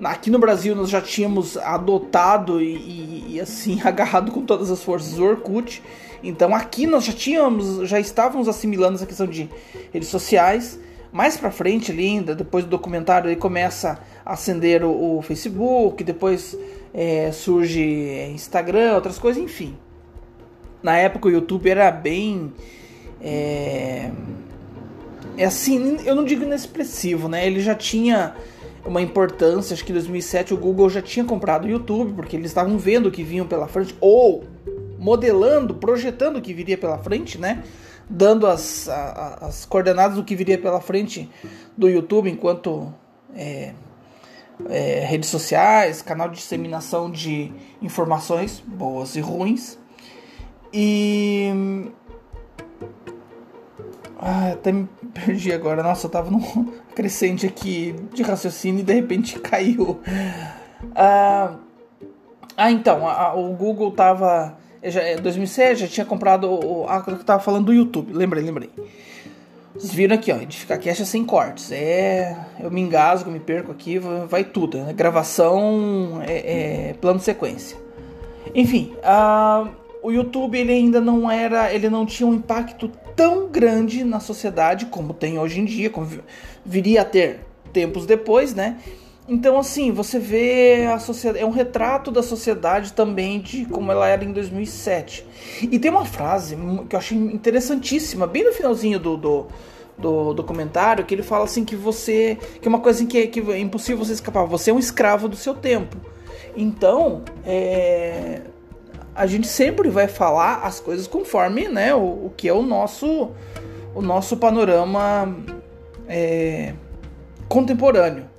Aqui 0.03 0.29
no 0.29 0.39
Brasil 0.39 0.75
nós 0.75 0.89
já 0.89 1.01
tínhamos 1.01 1.57
adotado 1.57 2.61
e, 2.61 2.75
e, 2.75 3.25
e, 3.35 3.41
assim 3.41 3.81
agarrado 3.83 4.31
com 4.31 4.45
todas 4.45 4.71
as 4.71 4.83
forças 4.83 5.17
o 5.19 5.23
Orkut. 5.23 5.83
Então 6.23 6.55
aqui 6.55 6.87
nós 6.87 7.05
já 7.05 7.13
tínhamos, 7.13 7.87
já 7.87 7.99
estávamos 7.99 8.47
assimilando 8.47 8.95
essa 8.95 9.05
questão 9.05 9.27
de 9.27 9.49
redes 9.93 10.09
sociais. 10.09 10.79
Mais 11.11 11.35
para 11.37 11.49
frente 11.49 11.91
ali, 11.91 12.05
ainda 12.05 12.35
depois 12.35 12.63
do 12.63 12.69
documentário, 12.69 13.29
aí 13.29 13.35
começa 13.35 13.99
a 14.23 14.33
acender 14.33 14.83
o, 14.83 15.17
o 15.17 15.21
Facebook, 15.21 16.03
depois 16.03 16.55
é, 16.93 17.31
surge 17.31 17.81
Instagram, 18.31 18.93
outras 18.95 19.17
coisas, 19.17 19.41
enfim. 19.41 19.75
Na 20.83 20.95
época 20.97 21.27
o 21.27 21.31
YouTube 21.31 21.67
era 21.67 21.89
bem 21.91 22.53
é, 23.21 24.11
é 25.37 25.45
assim, 25.45 25.97
eu 26.05 26.15
não 26.15 26.23
digo 26.23 26.43
inexpressivo, 26.43 27.27
né? 27.27 27.45
Ele 27.45 27.59
já 27.59 27.75
tinha 27.75 28.35
uma 28.89 29.01
importância. 29.01 29.73
Acho 29.73 29.85
que 29.85 29.91
em 29.91 29.95
2007 29.95 30.53
o 30.53 30.57
Google 30.57 30.89
já 30.89 31.01
tinha 31.01 31.23
comprado 31.23 31.65
o 31.65 31.69
YouTube, 31.69 32.13
porque 32.13 32.35
eles 32.35 32.47
estavam 32.47 32.77
vendo 32.77 33.07
o 33.07 33.11
que 33.11 33.23
vinham 33.23 33.47
pela 33.47 33.67
frente, 33.67 33.95
ou 34.01 34.43
modelando, 34.97 35.75
projetando 35.75 36.37
o 36.37 36.41
que 36.41 36.53
viria 36.53 36.77
pela 36.77 36.97
frente, 36.97 37.37
né? 37.37 37.63
Dando 38.09 38.47
as, 38.47 38.89
a, 38.89 39.47
as 39.47 39.65
coordenadas 39.65 40.17
do 40.17 40.23
que 40.23 40.35
viria 40.35 40.57
pela 40.57 40.81
frente 40.81 41.29
do 41.77 41.87
YouTube 41.87 42.29
enquanto 42.29 42.91
é, 43.35 43.73
é, 44.67 45.05
redes 45.05 45.29
sociais, 45.29 46.01
canal 46.01 46.27
de 46.27 46.35
disseminação 46.35 47.09
de 47.09 47.53
informações 47.81 48.61
boas 48.65 49.15
e 49.15 49.21
ruins. 49.21 49.77
E. 50.73 51.51
Ah, 54.21 54.51
até 54.51 54.71
me 54.71 54.87
perdi 55.13 55.51
agora. 55.53 55.81
Nossa, 55.81 56.07
eu 56.07 56.11
tava 56.11 56.29
num 56.29 56.41
crescente 56.93 57.45
aqui 57.45 57.95
de 58.13 58.21
raciocínio 58.21 58.81
e 58.81 58.83
de 58.83 58.93
repente 58.93 59.39
caiu. 59.39 60.01
Ah, 60.93 61.55
ah 62.57 62.71
então, 62.71 63.07
a, 63.07 63.33
o 63.33 63.53
Google 63.53 63.91
tava. 63.91 64.57
Já, 64.83 65.01
2007 65.21 65.71
é, 65.71 65.75
já 65.75 65.87
tinha 65.87 66.05
comprado. 66.05 66.49
O, 66.49 66.85
a, 66.87 67.03
eu 67.07 67.23
tava 67.23 67.41
falando 67.41 67.67
do 67.67 67.73
YouTube. 67.73 68.11
Lembrei, 68.13 68.43
lembrei. 68.43 68.69
Vocês 69.73 69.93
viram 69.93 70.15
aqui, 70.15 70.31
ó, 70.31 70.35
edificar 70.35 70.77
cache 70.77 71.03
é 71.03 71.05
sem 71.05 71.23
cortes. 71.23 71.71
É, 71.71 72.35
eu 72.59 72.69
me 72.69 72.81
engasgo, 72.81 73.31
me 73.31 73.39
perco 73.39 73.71
aqui, 73.71 73.97
vai 74.27 74.43
tudo. 74.43 74.77
Né? 74.77 74.91
Gravação, 74.91 76.21
é, 76.27 76.89
é, 76.89 76.93
plano 76.93 77.19
sequência. 77.19 77.77
Enfim, 78.53 78.93
uh, 78.97 79.69
o 80.01 80.11
YouTube 80.11 80.57
ele 80.57 80.73
ainda 80.73 80.99
não 80.99 81.29
era, 81.29 81.71
ele 81.71 81.89
não 81.89 82.05
tinha 82.05 82.27
um 82.27 82.33
impacto 82.33 82.91
tão 83.19 83.49
grande 83.49 84.05
na 84.05 84.21
sociedade 84.21 84.85
como 84.85 85.13
tem 85.13 85.37
hoje 85.37 85.59
em 85.59 85.65
dia, 85.65 85.89
como 85.89 86.07
viria 86.65 87.01
a 87.01 87.05
ter 87.05 87.41
tempos 87.73 88.05
depois, 88.05 88.55
né? 88.55 88.77
Então 89.27 89.59
assim, 89.59 89.91
você 89.91 90.17
vê 90.17 90.85
a 90.85 90.99
sociedade, 90.99 91.43
é 91.43 91.45
um 91.45 91.51
retrato 91.51 92.11
da 92.11 92.23
sociedade 92.23 92.93
também 92.93 93.41
de 93.41 93.65
como 93.65 93.91
ela 93.91 94.07
era 94.07 94.23
em 94.23 94.31
2007. 94.31 95.25
E 95.63 95.77
tem 95.77 95.91
uma 95.91 96.05
frase 96.05 96.57
que 96.89 96.95
eu 96.95 96.97
achei 96.97 97.17
interessantíssima, 97.17 98.25
bem 98.25 98.45
no 98.45 98.53
finalzinho 98.53 98.97
do, 98.97 99.17
do 99.17 99.47
do 99.97 100.33
documentário 100.33 101.03
que 101.03 101.13
ele 101.13 101.23
fala 101.23 101.43
assim 101.43 101.65
que 101.65 101.75
você 101.75 102.37
que 102.61 102.65
é 102.65 102.69
uma 102.69 102.79
coisa 102.79 103.05
que 103.05 103.17
é, 103.17 103.27
que 103.27 103.41
é 103.51 103.59
impossível 103.59 103.97
você 103.97 104.13
escapar 104.13 104.45
você 104.45 104.71
é 104.71 104.73
um 104.73 104.79
escravo 104.79 105.27
do 105.27 105.35
seu 105.35 105.53
tempo 105.53 105.97
então 106.55 107.21
é, 107.45 108.39
a 109.15 109.25
gente 109.25 109.47
sempre 109.47 109.89
vai 109.89 110.07
falar 110.07 110.61
as 110.63 110.79
coisas 110.79 111.07
conforme 111.07 111.67
né 111.67 111.93
o, 111.93 112.27
o 112.27 112.33
que 112.35 112.47
é 112.47 112.53
o 112.53 112.61
nosso 112.61 113.31
o 113.93 114.01
nosso 114.01 114.37
panorama 114.37 115.35
é, 116.07 116.73
contemporâneo 117.47 118.29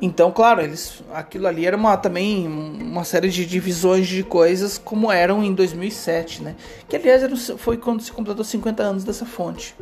então, 0.00 0.30
claro, 0.30 0.60
eles, 0.60 1.02
aquilo 1.12 1.46
ali 1.46 1.66
era 1.66 1.76
uma, 1.76 1.96
também 1.96 2.46
uma 2.46 3.04
série 3.04 3.28
de 3.28 3.46
divisões 3.46 4.06
de 4.06 4.22
coisas 4.22 4.76
como 4.76 5.10
eram 5.10 5.42
em 5.42 5.54
2007, 5.54 6.42
né? 6.42 6.56
Que 6.88 6.96
aliás 6.96 7.22
era, 7.22 7.36
foi 7.36 7.76
quando 7.76 8.02
se 8.02 8.12
completou 8.12 8.44
50 8.44 8.82
anos 8.82 9.04
dessa 9.04 9.24
fonte. 9.24 9.74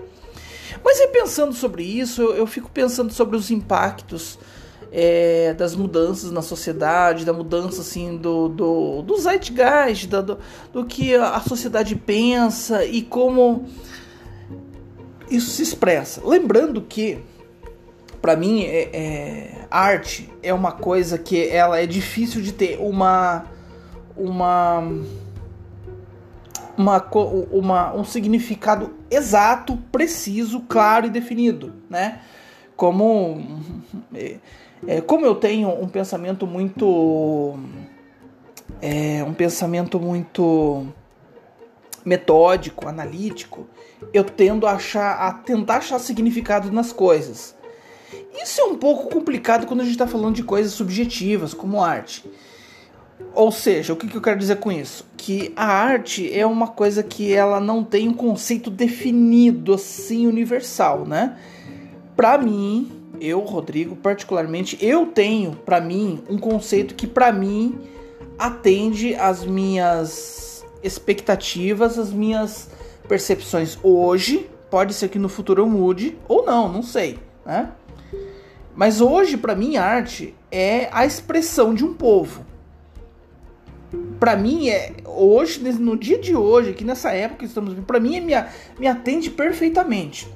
Mas 0.84 1.00
aí 1.00 1.08
pensando 1.08 1.52
sobre 1.52 1.82
isso, 1.82 2.22
eu, 2.22 2.36
eu 2.36 2.46
fico 2.46 2.70
pensando 2.70 3.12
sobre 3.12 3.36
os 3.36 3.50
impactos 3.50 4.38
é, 4.92 5.54
das 5.54 5.74
mudanças 5.74 6.30
na 6.30 6.42
sociedade, 6.42 7.24
da 7.24 7.32
mudança 7.32 7.80
assim 7.80 8.16
do, 8.16 8.48
do, 8.48 9.02
do 9.02 9.16
zeitgeist, 9.18 10.06
da, 10.06 10.20
do, 10.20 10.38
do 10.72 10.84
que 10.84 11.14
a 11.14 11.40
sociedade 11.40 11.96
pensa 11.96 12.84
e 12.84 13.02
como 13.02 13.64
isso 15.30 15.50
se 15.50 15.62
expressa. 15.62 16.20
Lembrando 16.24 16.82
que 16.82 17.18
para 18.22 18.36
mim, 18.36 18.62
é, 18.62 18.88
é, 18.92 19.66
arte 19.68 20.30
é 20.44 20.54
uma 20.54 20.70
coisa 20.70 21.18
que 21.18 21.48
ela 21.48 21.80
é 21.80 21.86
difícil 21.86 22.40
de 22.40 22.52
ter 22.52 22.78
uma 22.80 23.46
uma 24.16 24.80
uma, 26.78 27.04
uma 27.50 27.94
um 27.94 28.04
significado 28.04 28.94
exato, 29.10 29.76
preciso, 29.90 30.60
claro 30.60 31.06
e 31.06 31.10
definido, 31.10 31.72
né? 31.90 32.20
Como 32.76 33.44
é, 34.86 35.00
como 35.00 35.24
eu 35.24 35.34
tenho 35.34 35.68
um 35.68 35.88
pensamento 35.88 36.46
muito 36.46 37.56
é, 38.80 39.22
um 39.24 39.32
pensamento 39.32 40.00
muito 40.00 40.86
metódico, 42.04 42.88
analítico, 42.88 43.66
eu 44.12 44.24
tendo 44.24 44.66
a 44.66 44.72
achar 44.72 45.12
a 45.12 45.32
tentar 45.32 45.76
achar 45.76 45.98
significado 45.98 46.70
nas 46.72 46.92
coisas. 46.92 47.54
Isso 48.42 48.60
é 48.60 48.64
um 48.64 48.76
pouco 48.76 49.08
complicado 49.08 49.66
quando 49.66 49.80
a 49.80 49.84
gente 49.84 49.92
está 49.92 50.06
falando 50.06 50.34
de 50.34 50.42
coisas 50.42 50.72
subjetivas, 50.72 51.54
como 51.54 51.82
arte. 51.82 52.24
Ou 53.34 53.52
seja, 53.52 53.92
o 53.92 53.96
que, 53.96 54.08
que, 54.08 54.16
eu 54.16 54.20
quero 54.20 54.38
dizer 54.38 54.56
com 54.56 54.72
isso? 54.72 55.06
Que 55.16 55.52
a 55.54 55.64
arte 55.64 56.32
é 56.36 56.44
uma 56.44 56.66
coisa 56.68 57.02
que 57.02 57.32
ela 57.32 57.60
não 57.60 57.84
tem 57.84 58.08
um 58.08 58.14
conceito 58.14 58.68
definido 58.68 59.74
assim 59.74 60.26
universal, 60.26 61.06
né? 61.06 61.38
Para 62.16 62.36
mim, 62.36 63.01
eu, 63.22 63.40
Rodrigo, 63.40 63.94
particularmente, 63.94 64.76
eu 64.84 65.06
tenho 65.06 65.52
para 65.52 65.80
mim 65.80 66.22
um 66.28 66.36
conceito 66.36 66.94
que 66.94 67.06
para 67.06 67.32
mim 67.32 67.78
atende 68.36 69.14
às 69.14 69.44
minhas 69.44 70.66
expectativas, 70.82 71.98
às 71.98 72.12
minhas 72.12 72.68
percepções 73.08 73.78
hoje. 73.82 74.50
Pode 74.68 74.94
ser 74.94 75.08
que 75.08 75.18
no 75.18 75.28
futuro 75.28 75.62
eu 75.62 75.68
mude 75.68 76.18
ou 76.26 76.44
não, 76.44 76.68
não 76.68 76.82
sei, 76.82 77.18
né? 77.46 77.70
Mas 78.74 79.00
hoje, 79.00 79.36
para 79.36 79.54
mim, 79.54 79.76
arte 79.76 80.34
é 80.50 80.88
a 80.90 81.04
expressão 81.04 81.74
de 81.74 81.84
um 81.84 81.94
povo. 81.94 82.44
Para 84.18 84.34
mim, 84.34 84.68
é 84.68 84.94
hoje, 85.04 85.60
no 85.60 85.96
dia 85.96 86.18
de 86.18 86.34
hoje, 86.34 86.70
aqui 86.70 86.82
nessa 86.82 87.12
época 87.12 87.40
que 87.40 87.44
estamos 87.44 87.74
para 87.84 88.00
mim, 88.00 88.32
é, 88.32 88.48
me 88.78 88.86
atende 88.86 89.30
perfeitamente. 89.30 90.26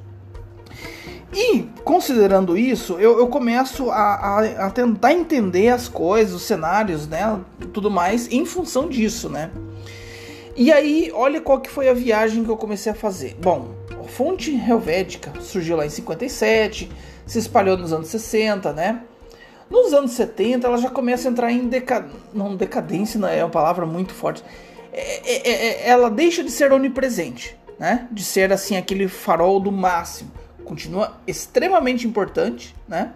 E, 1.37 1.65
considerando 1.85 2.57
isso, 2.57 2.95
eu, 2.95 3.19
eu 3.19 3.27
começo 3.27 3.91
a, 3.91 4.15
a, 4.15 4.67
a, 4.67 4.71
tentar 4.71 5.13
entender 5.13 5.69
as 5.69 5.87
coisas, 5.87 6.35
os 6.35 6.43
cenários, 6.43 7.07
né, 7.07 7.39
tudo 7.75 7.91
mais, 7.91 8.27
em 8.33 8.47
função 8.47 8.89
disso, 8.89 9.29
né. 9.29 9.51
E 10.57 10.73
aí, 10.73 11.13
olha 11.15 11.39
qual 11.39 11.61
que 11.61 11.69
foi 11.69 11.91
a 11.91 11.93
viagem 11.93 12.43
que 12.43 12.51
eu 12.51 12.57
comecei 12.57 12.91
a 12.91 12.95
fazer. 12.95 13.37
Bom, 13.39 13.69
a 13.91 14.05
fonte 14.05 14.51
helvética 14.51 15.31
surgiu 15.43 15.77
lá 15.77 15.85
em 15.85 15.91
57, 15.91 16.91
se 17.27 17.39
espalhou 17.39 17.77
nos 17.77 17.93
anos 17.93 18.09
60, 18.09 18.73
né? 18.73 19.03
Nos 19.69 19.93
anos 19.93 20.13
70 20.13 20.67
ela 20.67 20.79
já 20.79 20.89
começa 20.89 21.29
a 21.29 21.31
entrar 21.31 21.53
em 21.53 21.69
deca... 21.69 22.09
não 22.33 22.57
decadência, 22.57 23.21
não 23.21 23.29
é 23.29 23.45
uma 23.45 23.51
palavra 23.51 23.85
muito 23.85 24.15
forte. 24.15 24.43
É, 24.91 25.01
é, 25.01 25.51
é, 25.51 25.53
é, 25.53 25.89
ela 25.91 26.09
deixa 26.09 26.43
de 26.43 26.51
ser 26.51 26.73
onipresente, 26.73 27.55
né? 27.79 28.09
De 28.11 28.25
ser 28.25 28.51
assim 28.51 28.79
aquele 28.79 29.07
farol 29.07 29.61
do 29.61 29.71
máximo. 29.71 30.31
Continua 30.67 31.17
extremamente 31.27 32.07
importante, 32.07 32.75
né? 32.89 33.13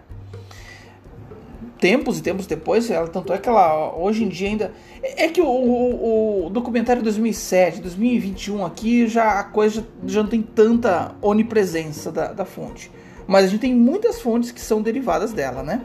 Tempos 1.79 2.19
e 2.19 2.21
tempos 2.21 2.47
depois, 2.47 2.89
ela 2.89 3.07
tanto 3.07 3.33
é 3.33 3.37
que 3.37 3.49
ela 3.49 3.93
hoje 3.95 4.23
em 4.23 4.29
dia 4.29 4.47
ainda 4.47 4.71
é, 5.03 5.25
é 5.25 5.27
que 5.27 5.41
o, 5.41 5.47
o, 5.47 6.45
o 6.45 6.49
documentário 6.49 7.03
2007, 7.03 7.81
2021 7.81 8.65
aqui 8.65 9.05
já 9.05 9.39
a 9.39 9.43
coisa 9.43 9.85
já, 10.05 10.23
não 10.23 10.29
tem 10.29 10.41
tanta 10.41 11.13
onipresença 11.21 12.11
da, 12.11 12.31
da 12.31 12.45
fonte. 12.45 12.89
Mas 13.27 13.45
a 13.45 13.47
gente 13.49 13.59
tem 13.59 13.75
muitas 13.75 14.21
fontes 14.21 14.51
que 14.51 14.61
são 14.61 14.81
derivadas 14.81 15.33
dela, 15.33 15.61
né? 15.61 15.81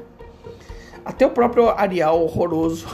Até 1.05 1.27
o 1.27 1.31
próprio 1.31 1.69
Arial 1.71 2.23
horroroso. 2.23 2.87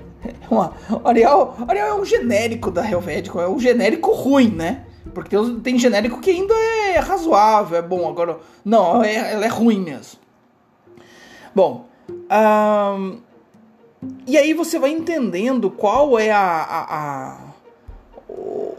Uma, 0.50 0.74
Arial, 1.04 1.56
Arial 1.66 1.88
é 1.88 1.94
um 1.94 2.04
genérico 2.04 2.70
da 2.70 2.88
Helvética, 2.88 3.40
é 3.40 3.48
um 3.48 3.58
genérico 3.58 4.12
ruim, 4.12 4.48
né? 4.48 4.84
Porque 5.22 5.36
tem, 5.64 5.76
genérico 5.76 6.20
que 6.20 6.30
ainda 6.30 6.54
é 6.54 6.98
razoável, 7.00 7.76
é 7.76 7.82
bom. 7.82 8.08
Agora, 8.08 8.38
não, 8.64 9.02
é, 9.02 9.32
ela 9.32 9.44
é 9.44 9.48
ruim 9.48 9.80
mesmo. 9.80 10.20
Bom, 11.52 11.86
e 14.24 14.38
aí 14.38 14.54
você 14.54 14.78
vai 14.78 14.90
entendendo 14.90 15.70
qual 15.70 16.16
é 16.18 16.30
a, 16.30 16.38
a, 16.40 16.96
a 16.96 17.48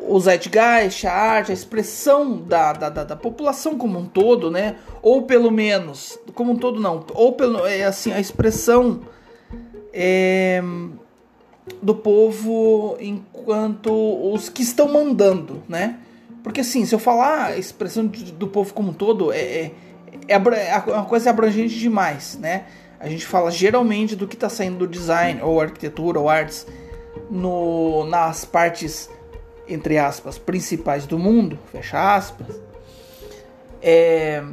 o 0.07 0.17
zeitgeist, 0.19 1.05
a 1.05 1.13
arte, 1.13 1.51
a 1.51 1.53
expressão 1.53 2.37
da, 2.37 2.71
da, 2.71 2.89
da, 2.89 3.03
da, 3.03 3.15
população 3.15 3.77
como 3.77 3.99
um 3.99 4.05
todo, 4.05 4.49
né? 4.49 4.77
Ou 5.01 5.23
pelo 5.23 5.51
menos, 5.51 6.17
como 6.33 6.53
um 6.53 6.55
todo 6.55 6.79
não, 6.79 7.05
ou 7.13 7.33
pelo 7.33 7.65
é 7.65 7.83
assim 7.83 8.13
a 8.13 8.19
expressão 8.19 9.01
é, 9.93 10.63
do 11.81 11.93
povo 11.93 12.97
enquanto 12.99 13.91
os 14.33 14.49
que 14.49 14.61
estão 14.61 14.87
mandando, 14.87 15.61
né? 15.67 15.99
Porque 16.43 16.61
assim, 16.61 16.85
se 16.85 16.93
eu 16.95 16.99
falar 16.99 17.47
a 17.47 17.57
expressão 17.57 18.05
do 18.05 18.47
povo 18.47 18.73
como 18.73 18.89
um 18.89 18.93
todo, 18.93 19.31
é, 19.31 19.39
é, 19.39 19.71
é, 20.27 20.33
é 20.33 20.77
uma 20.93 21.05
coisa 21.05 21.29
abrangente 21.29 21.77
demais, 21.77 22.37
né? 22.39 22.65
A 22.99 23.07
gente 23.07 23.25
fala 23.25 23.49
geralmente 23.51 24.15
do 24.15 24.27
que 24.27 24.35
está 24.35 24.49
saindo 24.49 24.79
do 24.79 24.87
design, 24.87 25.41
ou 25.41 25.59
arquitetura, 25.59 26.19
ou 26.19 26.29
artes, 26.29 26.67
no, 27.29 28.05
nas 28.05 28.45
partes 28.45 29.09
entre 29.69 29.97
aspas, 29.97 30.37
principais 30.37 31.05
do 31.05 31.17
mundo, 31.19 31.59
fecha 31.71 32.15
aspas, 32.15 32.59
é, 33.81 34.43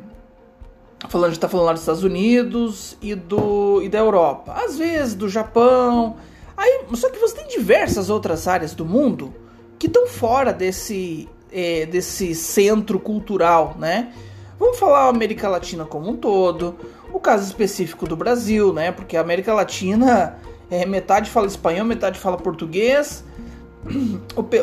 falando, 1.08 1.28
a 1.28 1.30
gente 1.30 1.40
tá 1.40 1.48
falando 1.48 1.66
lá 1.66 1.72
dos 1.72 1.80
Estados 1.82 2.04
Unidos 2.04 2.96
e, 3.00 3.14
do, 3.14 3.82
e 3.82 3.88
da 3.88 3.98
Europa, 3.98 4.52
às 4.52 4.76
vezes 4.76 5.14
do 5.14 5.28
Japão, 5.28 6.16
aí, 6.54 6.84
só 6.94 7.08
que 7.10 7.18
você 7.18 7.36
tem 7.36 7.48
diversas 7.48 8.10
outras 8.10 8.46
áreas 8.46 8.74
do 8.74 8.84
mundo 8.84 9.34
que 9.78 9.86
estão 9.86 10.06
fora 10.06 10.52
desse, 10.52 11.28
é, 11.52 11.86
desse 11.86 12.34
centro 12.34 12.98
cultural, 12.98 13.76
né? 13.78 14.12
Vamos 14.58 14.78
falar 14.78 15.04
a 15.04 15.08
América 15.08 15.48
Latina 15.48 15.84
como 15.84 16.10
um 16.10 16.16
todo, 16.16 16.76
o 17.12 17.20
caso 17.20 17.44
específico 17.44 18.06
do 18.06 18.16
Brasil, 18.16 18.72
né? 18.72 18.90
Porque 18.90 19.16
a 19.16 19.20
América 19.20 19.52
Latina 19.52 20.38
é 20.70 20.84
metade 20.86 21.30
fala 21.30 21.46
espanhol, 21.46 21.84
metade 21.84 22.18
fala 22.18 22.36
português, 22.36 23.24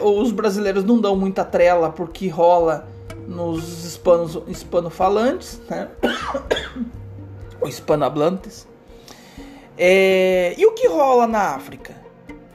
os 0.02 0.32
brasileiros 0.32 0.84
não 0.84 1.00
dão 1.00 1.16
muita 1.16 1.46
trela 1.46 1.90
porque 1.90 2.28
rola 2.28 2.88
nos 3.28 3.86
hispanos, 3.86 4.42
hispanofalantes, 4.48 5.62
né? 5.70 5.90
Ou 7.62 7.68
hispanohablantes. 7.68 8.68
É, 9.78 10.54
e 10.58 10.66
o 10.66 10.74
que 10.74 10.88
rola 10.88 11.25
na 11.25 11.56
África? 11.56 11.96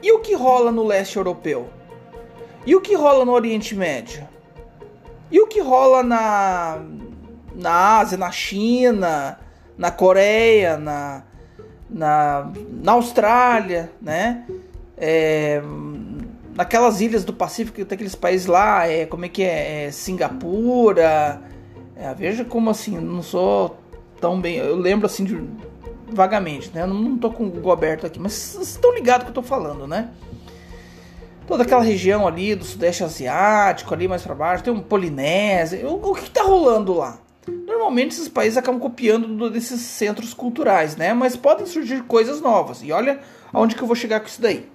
E 0.01 0.11
o 0.11 0.19
que 0.19 0.35
rola 0.35 0.71
no 0.71 0.85
leste 0.85 1.17
europeu? 1.17 1.69
E 2.69 2.75
o 2.75 2.81
que 2.81 2.93
rola 2.93 3.25
no 3.25 3.31
Oriente 3.31 3.73
Médio? 3.73 4.29
E 5.31 5.41
o 5.41 5.47
que 5.47 5.59
rola 5.59 6.03
na, 6.03 6.79
na 7.55 7.97
Ásia, 7.97 8.15
na 8.15 8.29
China, 8.29 9.39
na 9.75 9.89
Coreia, 9.89 10.77
na, 10.77 11.23
na, 11.89 12.51
na 12.69 12.91
Austrália, 12.91 13.91
né? 13.99 14.45
É, 14.95 15.63
naquelas 16.53 17.01
ilhas 17.01 17.25
do 17.25 17.33
Pacífico, 17.33 17.81
aqueles 17.81 18.13
países 18.13 18.45
lá, 18.45 18.87
é, 18.87 19.07
como 19.07 19.25
é 19.25 19.29
que 19.29 19.41
é? 19.41 19.85
é 19.85 19.91
Singapura. 19.91 21.41
É, 21.95 22.13
veja 22.13 22.45
como 22.45 22.69
assim, 22.69 22.99
não 22.99 23.23
sou 23.23 23.79
tão 24.21 24.39
bem. 24.39 24.57
Eu 24.57 24.75
lembro 24.75 25.07
assim 25.07 25.23
de, 25.23 25.43
vagamente, 26.11 26.69
né? 26.71 26.83
Eu 26.83 26.87
não, 26.87 27.01
não 27.01 27.17
tô 27.17 27.31
com 27.31 27.45
o 27.45 27.49
Google 27.49 27.71
aberto 27.71 28.05
aqui, 28.05 28.19
mas 28.19 28.33
vocês 28.33 28.69
estão 28.69 28.93
ligados 28.93 29.23
que 29.23 29.31
eu 29.31 29.33
tô 29.33 29.41
falando, 29.41 29.87
né? 29.87 30.11
Toda 31.49 31.63
aquela 31.63 31.81
região 31.81 32.27
ali 32.27 32.53
do 32.53 32.63
Sudeste 32.63 33.03
Asiático, 33.03 33.91
ali 33.91 34.07
mais 34.07 34.21
para 34.21 34.35
baixo, 34.35 34.63
tem 34.63 34.71
um 34.71 34.81
Polinésia. 34.81 35.83
O, 35.89 36.11
o 36.11 36.13
que 36.13 36.29
tá 36.29 36.43
rolando 36.43 36.93
lá? 36.93 37.17
Normalmente 37.65 38.11
esses 38.11 38.29
países 38.29 38.55
acabam 38.55 38.79
copiando 38.79 39.49
desses 39.49 39.81
centros 39.81 40.31
culturais, 40.31 40.95
né? 40.95 41.11
Mas 41.11 41.35
podem 41.35 41.65
surgir 41.65 42.03
coisas 42.03 42.39
novas. 42.39 42.83
E 42.83 42.91
olha 42.91 43.19
aonde 43.51 43.73
que 43.73 43.81
eu 43.81 43.87
vou 43.87 43.95
chegar 43.95 44.19
com 44.19 44.27
isso 44.27 44.39
daí. 44.39 44.69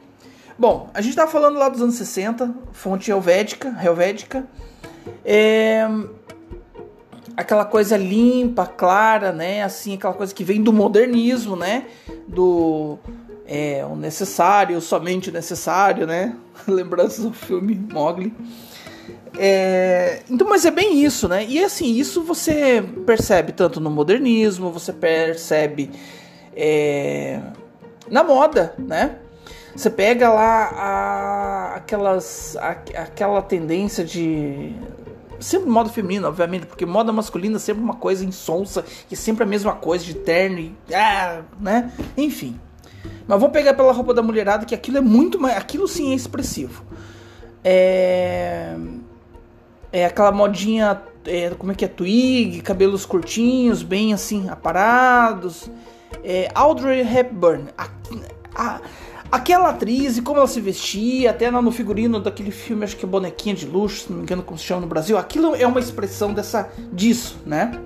Bom, 0.58 0.90
a 0.92 1.00
gente 1.00 1.10
está 1.10 1.28
falando 1.28 1.60
lá 1.60 1.68
dos 1.68 1.80
anos 1.80 1.94
60, 1.94 2.52
fonte 2.72 3.08
helvética, 3.08 3.76
helvética. 3.80 4.44
É, 5.24 5.88
aquela 7.36 7.64
coisa 7.64 7.96
limpa, 7.96 8.66
clara, 8.66 9.30
né? 9.30 9.62
Assim, 9.62 9.94
aquela 9.94 10.14
coisa 10.14 10.34
que 10.34 10.42
vem 10.42 10.60
do 10.60 10.72
modernismo, 10.72 11.54
né? 11.54 11.86
Do 12.26 12.98
é, 13.46 13.84
o 13.84 13.94
necessário, 13.94 14.80
somente 14.80 15.30
o 15.30 15.32
necessário, 15.32 16.06
né? 16.06 16.36
Lembranças 16.66 17.24
do 17.24 17.32
filme 17.32 17.74
Mogli. 17.92 18.32
É, 19.36 20.22
então, 20.30 20.48
mas 20.48 20.64
é 20.64 20.70
bem 20.70 21.02
isso, 21.02 21.28
né? 21.28 21.44
E 21.44 21.62
assim, 21.62 21.96
isso 21.96 22.22
você 22.22 22.82
percebe 23.04 23.52
tanto 23.52 23.80
no 23.80 23.90
modernismo, 23.90 24.70
você 24.70 24.92
percebe 24.92 25.90
é, 26.56 27.40
na 28.08 28.22
moda, 28.22 28.74
né? 28.78 29.18
Você 29.74 29.90
pega 29.90 30.28
lá 30.32 30.70
a, 30.72 31.74
aquelas, 31.74 32.56
a, 32.56 32.70
aquela 32.70 33.42
tendência 33.42 34.04
de. 34.04 34.72
Sempre 35.40 35.68
moda 35.68 35.90
feminina, 35.90 36.28
obviamente, 36.28 36.64
porque 36.64 36.86
moda 36.86 37.12
masculina 37.12 37.56
é 37.56 37.58
sempre 37.58 37.82
uma 37.82 37.96
coisa 37.96 38.24
insonsa, 38.24 38.84
e 39.10 39.16
sempre 39.16 39.42
a 39.42 39.46
mesma 39.46 39.72
coisa, 39.72 40.04
de 40.04 40.14
terno 40.14 40.60
e. 40.60 40.74
Ah, 40.94 41.42
né? 41.60 41.92
Enfim. 42.16 42.58
Mas 43.26 43.40
vamos 43.40 43.52
pegar 43.52 43.74
pela 43.74 43.92
roupa 43.92 44.12
da 44.12 44.22
mulherada, 44.22 44.64
que 44.64 44.74
aquilo 44.74 44.98
é 44.98 45.00
muito 45.00 45.40
mais. 45.40 45.56
Aquilo 45.56 45.88
sim 45.88 46.12
é 46.12 46.14
expressivo. 46.14 46.82
É. 47.62 48.76
É 49.92 50.06
aquela 50.06 50.32
modinha. 50.32 51.00
É, 51.26 51.50
como 51.50 51.72
é 51.72 51.74
que 51.74 51.84
é? 51.84 51.88
Twig, 51.88 52.60
cabelos 52.60 53.06
curtinhos, 53.06 53.82
bem 53.82 54.12
assim, 54.12 54.48
aparados. 54.48 55.70
É, 56.22 56.48
Audrey 56.54 57.00
Hepburn. 57.00 57.68
A, 57.78 57.88
a, 58.54 58.80
Aquela 59.34 59.70
atriz 59.70 60.16
e 60.16 60.22
como 60.22 60.38
ela 60.38 60.46
se 60.46 60.60
vestia, 60.60 61.30
até 61.30 61.50
no 61.50 61.72
figurino 61.72 62.20
daquele 62.20 62.52
filme, 62.52 62.84
acho 62.84 62.96
que 62.96 63.04
é 63.04 63.08
Bonequinha 63.08 63.52
de 63.52 63.66
Luxo, 63.66 64.04
se 64.04 64.10
não 64.10 64.18
me 64.18 64.22
engano 64.22 64.44
como 64.44 64.56
se 64.56 64.64
chama 64.64 64.82
no 64.82 64.86
Brasil, 64.86 65.18
aquilo 65.18 65.56
é 65.56 65.66
uma 65.66 65.80
expressão 65.80 66.32
dessa 66.32 66.70
disso, 66.92 67.40
né? 67.44 67.80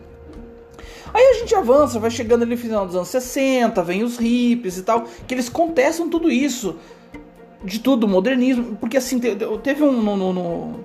Aí 1.13 1.23
a 1.23 1.35
gente 1.35 1.55
avança, 1.55 1.99
vai 1.99 2.11
chegando 2.11 2.43
ali 2.43 2.53
no 2.53 2.61
final 2.61 2.87
dos 2.87 2.95
anos 2.95 3.09
60, 3.09 3.83
vem 3.83 4.03
os 4.03 4.19
hippies 4.19 4.79
e 4.79 4.83
tal, 4.83 5.05
que 5.27 5.35
eles 5.35 5.49
contestam 5.49 6.09
tudo 6.09 6.31
isso, 6.31 6.77
de 7.65 7.79
tudo, 7.79 8.07
modernismo, 8.07 8.77
porque 8.77 8.97
assim, 8.97 9.19
teve 9.19 9.83
um. 9.83 10.03
No, 10.03 10.17
no, 10.17 10.33
no, 10.33 10.85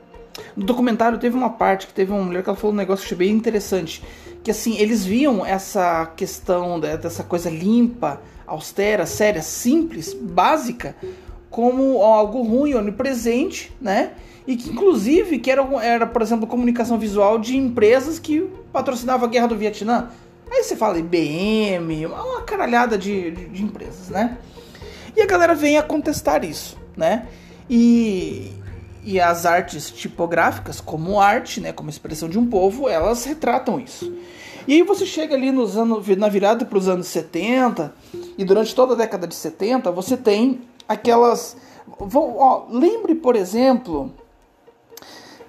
no 0.56 0.66
documentário 0.66 1.20
teve 1.20 1.36
uma 1.36 1.50
parte 1.50 1.88
que 1.88 1.94
teve 1.94 2.12
uma 2.12 2.22
mulher 2.24 2.44
que 2.44 2.50
ela 2.50 2.58
falou 2.58 2.74
um 2.74 2.78
negócio 2.78 3.06
que 3.06 3.14
achei 3.14 3.28
bem 3.28 3.36
interessante. 3.36 4.04
Que 4.44 4.52
assim, 4.52 4.78
eles 4.78 5.06
viam 5.06 5.46
essa 5.46 6.06
questão 6.18 6.80
dessa 6.80 7.24
coisa 7.24 7.50
limpa, 7.50 8.20
austera, 8.46 9.06
séria, 9.06 9.42
simples, 9.42 10.14
básica, 10.14 10.96
como 11.50 12.02
algo 12.02 12.42
ruim, 12.42 12.74
onipresente, 12.74 13.72
né? 13.80 14.14
E 14.46 14.56
que 14.56 14.70
inclusive 14.70 15.40
que 15.40 15.50
era, 15.50 15.64
era, 15.82 16.06
por 16.06 16.22
exemplo, 16.22 16.48
comunicação 16.48 16.98
visual 16.98 17.40
de 17.40 17.56
empresas 17.56 18.20
que 18.20 18.42
patrocinavam 18.72 19.28
a 19.28 19.30
guerra 19.30 19.48
do 19.48 19.56
Vietnã. 19.56 20.10
Aí 20.52 20.64
você 20.64 20.76
fala 20.76 21.00
IBM, 21.00 22.06
uma 22.06 22.42
caralhada 22.42 22.98
de, 22.98 23.32
de, 23.32 23.46
de 23.48 23.64
empresas, 23.64 24.10
né? 24.10 24.38
E 25.16 25.22
a 25.22 25.26
galera 25.26 25.56
vem 25.56 25.78
a 25.78 25.84
contestar 25.84 26.44
isso, 26.44 26.78
né? 26.96 27.28
E, 27.70 28.52
e 29.04 29.20
as 29.20 29.46
artes 29.46 29.90
tipográficas, 29.90 30.82
como 30.82 31.20
arte, 31.20 31.62
né, 31.62 31.72
como 31.72 31.90
expressão 31.90 32.28
de 32.28 32.38
um 32.38 32.46
povo, 32.46 32.90
elas 32.90 33.24
retratam 33.24 33.80
isso. 33.80 34.14
E 34.68 34.74
aí 34.74 34.84
você 34.84 35.06
chega 35.06 35.36
ali 35.36 35.52
nos 35.52 35.78
anos, 35.78 36.08
na 36.18 36.30
virada 36.30 36.66
para 36.66 36.78
os 36.78 36.88
anos 36.88 37.08
70, 37.08 37.94
e 38.38 38.46
durante 38.46 38.74
toda 38.74 38.94
a 38.94 38.98
década 38.98 39.28
de 39.28 39.36
70, 39.36 39.92
você 39.92 40.16
tem 40.16 40.62
aquelas. 40.88 41.58
Ó, 42.00 42.66
lembre, 42.70 43.16
por 43.16 43.36
exemplo. 43.36 44.14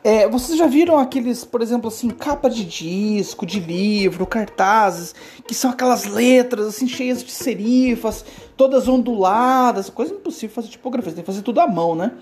É, 0.07 0.29
vocês 0.29 0.59
já 0.59 0.67
viram 0.67 0.99
aqueles, 0.99 1.47
por 1.47 1.62
exemplo, 1.62 1.88
assim, 1.88 2.11
capa 2.11 2.51
de 2.51 2.62
disco, 2.62 3.47
de 3.47 3.59
livro, 3.59 4.27
cartazes, 4.27 5.14
que 5.47 5.55
são 5.55 5.71
aquelas 5.71 6.05
letras 6.05 6.67
assim 6.67 6.87
cheias 6.87 7.25
de 7.25 7.33
serifas, 7.33 8.23
todas 8.55 8.87
onduladas, 8.87 9.88
coisa 9.88 10.12
impossível 10.12 10.55
fazer 10.55 10.69
tipografia, 10.69 11.11
você 11.11 11.14
tem 11.14 11.25
que 11.25 11.31
fazer 11.31 11.40
tudo 11.40 11.59
à 11.59 11.67
mão, 11.67 11.95
né? 11.95 12.12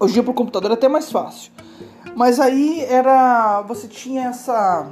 Hoje 0.00 0.12
em 0.12 0.14
dia 0.14 0.22
pro 0.22 0.32
computador 0.32 0.70
é 0.70 0.74
até 0.74 0.88
mais 0.88 1.12
fácil. 1.12 1.52
Mas 2.14 2.40
aí 2.40 2.80
era. 2.88 3.60
Você 3.68 3.86
tinha 3.86 4.28
essa. 4.28 4.90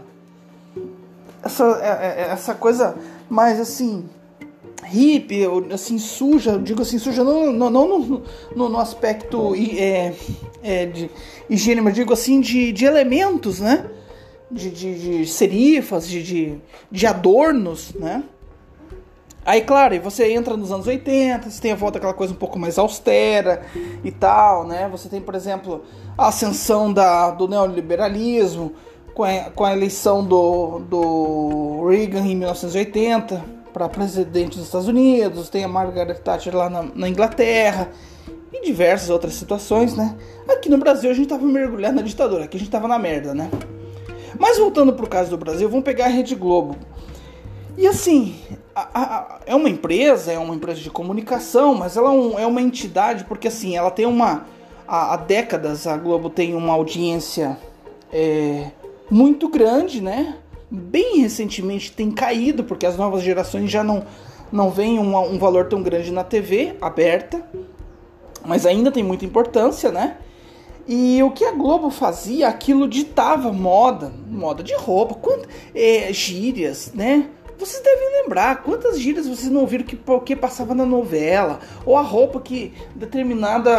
Essa, 1.42 1.64
é, 1.82 1.88
é, 1.88 2.28
essa 2.32 2.54
coisa 2.54 2.96
mais 3.30 3.58
assim 3.58 4.06
hippie, 4.84 5.46
assim, 5.72 5.98
suja, 5.98 6.58
digo 6.58 6.82
assim, 6.82 6.98
suja 6.98 7.24
não, 7.24 7.52
não, 7.52 7.70
não 7.70 7.98
no, 7.98 8.22
no, 8.54 8.68
no, 8.68 8.78
aspecto 8.78 9.54
é, 9.54 10.14
é, 10.62 10.86
de 10.86 11.10
higiene, 11.48 11.80
mas 11.80 11.94
digo 11.94 12.12
assim, 12.12 12.40
de, 12.40 12.72
de 12.72 12.84
elementos, 12.84 13.60
né? 13.60 13.90
De, 14.50 14.70
de, 14.70 15.22
de 15.22 15.26
serifas, 15.26 16.08
de, 16.08 16.22
de, 16.22 16.58
de 16.90 17.06
adornos, 17.06 17.94
né? 17.94 18.22
Aí, 19.46 19.60
claro, 19.60 20.00
você 20.00 20.32
entra 20.32 20.56
nos 20.56 20.72
anos 20.72 20.86
80, 20.86 21.50
você 21.50 21.60
tem 21.60 21.72
a 21.72 21.76
volta 21.76 21.98
aquela 21.98 22.14
coisa 22.14 22.32
um 22.32 22.36
pouco 22.36 22.58
mais 22.58 22.78
austera 22.78 23.66
e 24.02 24.10
tal, 24.10 24.66
né? 24.66 24.88
Você 24.90 25.06
tem, 25.08 25.20
por 25.20 25.34
exemplo, 25.34 25.84
a 26.16 26.28
ascensão 26.28 26.90
da, 26.90 27.30
do 27.30 27.46
neoliberalismo 27.46 28.72
com 29.14 29.22
a, 29.22 29.50
com 29.54 29.64
a 29.64 29.72
eleição 29.72 30.24
do, 30.24 30.78
do 30.80 31.86
Reagan 31.88 32.26
em 32.26 32.36
1980, 32.36 33.44
para 33.74 33.88
presidente 33.88 34.56
dos 34.56 34.66
Estados 34.66 34.86
Unidos, 34.86 35.48
tem 35.48 35.64
a 35.64 35.68
Margaret 35.68 36.14
Thatcher 36.14 36.56
lá 36.56 36.70
na, 36.70 36.84
na, 36.94 37.08
Inglaterra 37.08 37.90
e 38.52 38.64
diversas 38.64 39.10
outras 39.10 39.34
situações, 39.34 39.96
né? 39.96 40.16
Aqui 40.48 40.70
no 40.70 40.78
Brasil 40.78 41.10
a 41.10 41.12
gente 41.12 41.28
tava 41.28 41.44
mergulhado 41.44 41.96
na 41.96 42.02
ditadura, 42.02 42.44
aqui 42.44 42.56
a 42.56 42.60
gente 42.60 42.70
tava 42.70 42.86
na 42.86 43.00
merda, 43.00 43.34
né? 43.34 43.50
Mas 44.38 44.58
voltando 44.58 44.92
pro 44.92 45.08
caso 45.08 45.30
do 45.30 45.36
Brasil, 45.36 45.68
vamos 45.68 45.84
pegar 45.84 46.04
a 46.04 46.08
Rede 46.08 46.36
Globo. 46.36 46.76
E 47.76 47.84
assim, 47.84 48.36
a, 48.72 48.88
a, 48.94 49.40
é 49.44 49.56
uma 49.56 49.68
empresa, 49.68 50.30
é 50.30 50.38
uma 50.38 50.54
empresa 50.54 50.80
de 50.80 50.90
comunicação, 50.90 51.74
mas 51.74 51.96
ela 51.96 52.10
é, 52.10 52.12
um, 52.12 52.38
é 52.38 52.46
uma 52.46 52.62
entidade 52.62 53.24
porque 53.24 53.48
assim, 53.48 53.76
ela 53.76 53.90
tem 53.90 54.06
uma. 54.06 54.46
Há, 54.86 55.14
há 55.14 55.16
décadas 55.16 55.84
a 55.88 55.96
Globo 55.96 56.30
tem 56.30 56.54
uma 56.54 56.74
audiência 56.74 57.58
é, 58.12 58.70
muito 59.10 59.48
grande, 59.48 60.00
né? 60.00 60.36
Bem 60.70 61.20
recentemente 61.20 61.92
tem 61.92 62.10
caído, 62.10 62.64
porque 62.64 62.86
as 62.86 62.96
novas 62.96 63.22
gerações 63.22 63.70
já 63.70 63.84
não, 63.84 64.04
não 64.50 64.70
veem 64.70 64.98
um, 64.98 65.16
um 65.16 65.38
valor 65.38 65.66
tão 65.66 65.82
grande 65.82 66.10
na 66.10 66.24
TV 66.24 66.76
aberta, 66.80 67.46
mas 68.44 68.66
ainda 68.66 68.90
tem 68.90 69.02
muita 69.02 69.24
importância, 69.24 69.90
né? 69.90 70.18
E 70.86 71.22
o 71.22 71.30
que 71.30 71.44
a 71.44 71.52
Globo 71.52 71.88
fazia, 71.90 72.48
aquilo 72.48 72.86
ditava 72.86 73.50
moda, 73.50 74.12
moda 74.28 74.62
de 74.62 74.74
roupa, 74.74 75.14
quant, 75.14 75.42
é, 75.74 76.12
gírias, 76.12 76.92
né? 76.94 77.30
Vocês 77.58 77.82
devem 77.82 78.22
lembrar 78.22 78.62
quantas 78.62 79.00
gírias 79.00 79.26
vocês 79.26 79.50
não 79.50 79.62
ouviram 79.62 79.84
que 79.84 79.96
porque 79.96 80.36
passava 80.36 80.74
na 80.74 80.84
novela, 80.84 81.60
ou 81.86 81.96
a 81.96 82.02
roupa 82.02 82.40
que 82.40 82.74
determinada 82.94 83.72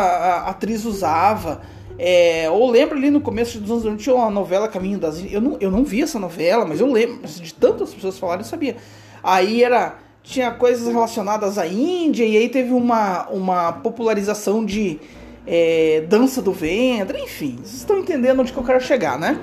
atriz 0.45 0.85
usava. 0.85 1.61
É, 1.97 2.49
ou 2.49 2.69
lembro 2.69 2.97
ali 2.97 3.09
no 3.09 3.21
começo 3.21 3.59
dos 3.59 3.71
anos 3.71 3.83
90 3.85 4.03
tinha 4.03 4.15
uma 4.15 4.29
novela 4.29 4.67
Caminho 4.67 4.99
das 4.99 5.23
Eu 5.31 5.39
não, 5.39 5.57
eu 5.61 5.71
não 5.71 5.83
vi 5.83 6.01
essa 6.01 6.19
novela, 6.19 6.65
mas 6.65 6.79
eu 6.79 6.91
lembro. 6.91 7.27
De 7.27 7.53
tantas 7.53 7.93
pessoas 7.93 8.17
falarem, 8.17 8.43
eu 8.43 8.49
sabia. 8.49 8.77
Aí 9.23 9.63
era. 9.63 9.99
Tinha 10.23 10.49
coisas 10.49 10.87
relacionadas 10.91 11.59
à 11.59 11.67
Índia, 11.67 12.25
e 12.25 12.35
aí 12.35 12.49
teve 12.49 12.73
uma, 12.73 13.27
uma 13.27 13.73
popularização 13.73 14.65
de, 14.65 14.99
é, 15.45 16.03
dança 16.07 16.41
do 16.41 16.51
ventre, 16.51 17.19
enfim, 17.19 17.57
vocês 17.57 17.75
estão 17.75 17.99
entendendo 17.99 18.39
onde 18.39 18.51
que 18.51 18.57
eu 18.57 18.63
quero 18.63 18.81
chegar, 18.81 19.19
né? 19.19 19.39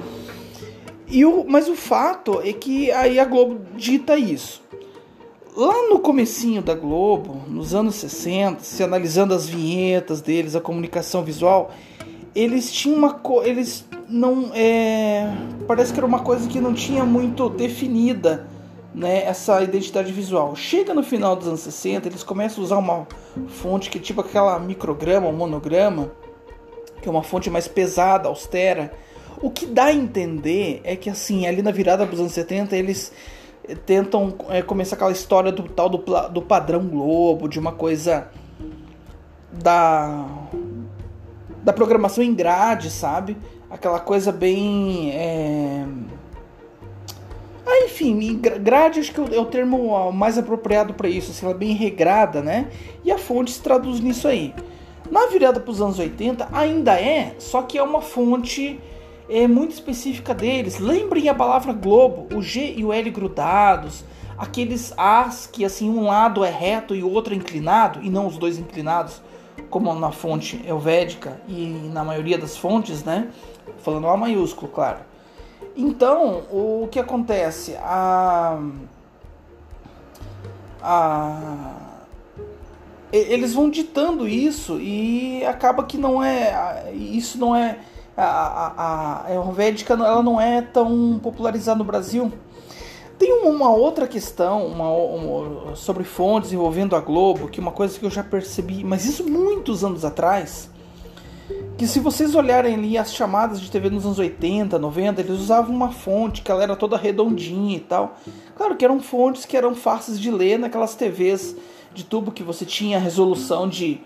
E 1.09 1.25
o, 1.25 1.45
mas 1.47 1.69
o 1.69 1.77
fato 1.77 2.41
é 2.43 2.53
que 2.53 2.91
aí 2.91 3.19
a 3.19 3.25
Globo 3.25 3.61
dita 3.77 4.17
isso. 4.17 4.63
Lá 5.55 5.89
no 5.89 6.01
comecinho 6.01 6.63
da 6.63 6.75
Globo, 6.75 7.43
nos 7.47 7.75
anos 7.75 7.97
60, 7.97 8.65
se 8.65 8.83
analisando 8.83 9.35
as 9.35 9.47
vinhetas 9.47 10.23
deles, 10.23 10.57
a 10.57 10.61
comunicação 10.61 11.23
visual, 11.23 11.71
eles 12.35 12.73
tinham 12.73 12.97
uma 12.97 13.21
eles 13.45 13.85
não 14.09 14.51
é, 14.55 15.27
parece 15.67 15.93
que 15.93 15.99
era 15.99 16.07
uma 16.07 16.21
coisa 16.21 16.49
que 16.49 16.61
não 16.61 16.75
tinha 16.75 17.05
muito 17.05 17.49
definida, 17.49 18.47
né, 18.95 19.25
essa 19.25 19.63
identidade 19.63 20.13
visual. 20.13 20.55
Chega 20.55 20.93
no 20.93 21.03
final 21.03 21.35
dos 21.35 21.49
anos 21.49 21.61
60, 21.61 22.09
eles 22.09 22.23
começam 22.23 22.63
a 22.63 22.65
usar 22.65 22.79
uma 22.79 23.07
fonte 23.49 23.89
que 23.89 23.99
é 23.99 24.01
tipo 24.01 24.21
aquela 24.21 24.59
micrograma, 24.59 25.29
um 25.29 25.33
monograma, 25.33 26.13
que 27.01 27.09
é 27.09 27.11
uma 27.11 27.23
fonte 27.23 27.49
mais 27.49 27.67
pesada, 27.67 28.29
austera, 28.29 28.93
o 29.43 29.51
que 29.51 29.67
dá 29.67 29.87
a 29.87 29.93
entender 29.93 30.81
é 30.85 30.95
que, 30.95 31.11
assim, 31.11 31.47
ali 31.47 31.63
na 31.63 31.73
virada 31.73 32.07
dos 32.07 32.21
anos 32.21 32.33
70, 32.33 32.77
eles 32.77 33.13
eh, 33.69 33.75
tentam 33.75 34.33
é, 34.49 34.63
começar 34.63 34.95
aquela 34.95 35.11
história 35.11 35.51
do 35.51 35.65
tal 35.65 35.89
do, 35.89 35.99
do 36.29 36.41
padrão 36.41 36.87
Globo, 36.87 37.49
de 37.49 37.59
uma 37.59 37.73
coisa 37.73 38.29
da 39.53 40.25
da 41.63 41.73
programação 41.73 42.23
em 42.23 42.35
grade, 42.35 42.91
sabe? 42.91 43.37
Aquela 43.71 44.01
coisa 44.01 44.33
bem. 44.33 45.13
É... 45.13 45.85
Ah, 47.67 47.85
enfim, 47.85 48.37
grade 48.39 49.01
acho 49.01 49.13
que 49.13 49.21
é 49.35 49.41
o 49.41 49.47
termo 49.47 50.11
mais 50.13 50.37
apropriado 50.37 50.93
para 50.95 51.09
isso, 51.09 51.31
assim, 51.31 51.47
ela 51.47 51.55
é 51.55 51.59
bem 51.59 51.73
regrada, 51.73 52.43
né? 52.43 52.69
E 53.05 53.11
a 53.11 53.17
fonte 53.17 53.53
se 53.53 53.63
traduz 53.63 54.01
nisso 54.01 54.27
aí. 54.27 54.53
Na 55.11 55.27
virada 55.27 55.61
para 55.61 55.71
os 55.71 55.81
anos 55.81 55.99
80 55.99 56.49
ainda 56.53 57.01
é, 57.01 57.35
só 57.39 57.63
que 57.63 57.79
é 57.79 57.83
uma 57.83 58.01
fonte 58.01 58.81
é 59.29 59.47
muito 59.47 59.73
específica 59.73 60.35
deles. 60.35 60.79
Lembrem 60.79 61.29
a 61.29 61.35
palavra 61.35 61.73
globo, 61.73 62.35
o 62.37 62.43
G 62.43 62.75
e 62.77 62.85
o 62.85 62.93
L 62.93 63.11
grudados, 63.11 64.05
aqueles 64.37 64.93
As 64.97 65.47
que 65.47 65.65
assim 65.65 65.89
um 65.89 66.07
lado 66.07 66.45
é 66.45 66.51
reto 66.51 66.95
e 66.95 67.03
o 67.03 67.11
outro 67.11 67.33
é 67.33 67.37
inclinado, 67.37 68.01
e 68.03 68.11
não 68.11 68.27
os 68.27 68.37
dois 68.37 68.59
inclinados, 68.59 69.23
como 69.73 69.95
na 69.95 70.13
fonte 70.13 70.63
helvédica 70.67 71.41
e 71.49 71.89
na 71.91 72.05
maioria 72.05 72.37
das 72.37 72.59
fontes, 72.59 73.03
né? 73.03 73.29
Falando 73.79 74.07
A 74.07 74.17
maiúsculo, 74.19 74.71
claro. 74.71 74.99
Então, 75.75 76.43
o 76.53 76.89
que 76.93 76.99
acontece? 76.99 77.75
A, 77.81 78.61
a, 80.83 81.73
eles 83.11 83.55
vão 83.55 83.71
ditando 83.71 84.29
isso 84.29 84.79
e 84.79 85.43
acaba 85.47 85.85
que 85.85 85.97
não 85.97 86.23
é. 86.23 86.93
Isso 86.93 87.39
não 87.39 87.57
é 87.57 87.79
a, 88.15 88.25
a, 88.25 88.73
a 88.77 89.27
Ayurvédica 89.29 89.95
ela 89.95 90.23
não 90.23 90.39
é 90.39 90.61
tão 90.61 91.19
popularizada 91.23 91.79
no 91.79 91.85
Brasil. 91.85 92.31
Tem 93.23 93.33
uma 93.35 93.71
outra 93.71 94.09
questão 94.09 94.67
uma, 94.67 94.91
uma, 94.91 95.77
sobre 95.77 96.03
fontes 96.03 96.53
envolvendo 96.53 96.97
a 96.97 97.01
Globo, 97.01 97.47
que 97.47 97.61
é 97.61 97.63
uma 97.63 97.71
coisa 97.71 97.97
que 97.97 98.05
eu 98.05 98.11
já 98.11 98.25
percebi, 98.25 98.83
mas 98.83 99.05
isso 99.05 99.23
muitos 99.23 99.85
anos 99.85 100.05
atrás, 100.05 100.69
que 101.79 101.87
se 101.87 102.01
vocês 102.01 102.35
olharem 102.35 102.75
ali 102.75 102.99
as 102.99 103.15
chamadas 103.15 103.61
de 103.61 103.71
TV 103.71 103.91
nos 103.91 104.05
anos 104.05 104.19
80, 104.19 104.77
90, 104.77 105.21
eles 105.21 105.39
usavam 105.39 105.73
uma 105.73 105.93
fonte 105.93 106.43
que 106.43 106.51
ela 106.51 106.65
era 106.65 106.75
toda 106.75 106.97
redondinha 106.97 107.77
e 107.77 107.81
tal. 107.81 108.17
Claro 108.57 108.75
que 108.75 108.85
eram 108.85 108.99
fontes 108.99 109.45
que 109.45 109.57
eram 109.57 109.73
fáceis 109.73 110.19
de 110.19 110.29
ler 110.29 110.59
naquelas 110.59 110.97
TVs 110.97 111.55
de 111.95 112.03
tubo 112.03 112.33
que 112.33 112.43
você 112.43 112.65
tinha 112.65 112.99
resolução 112.99 113.69
de 113.69 114.01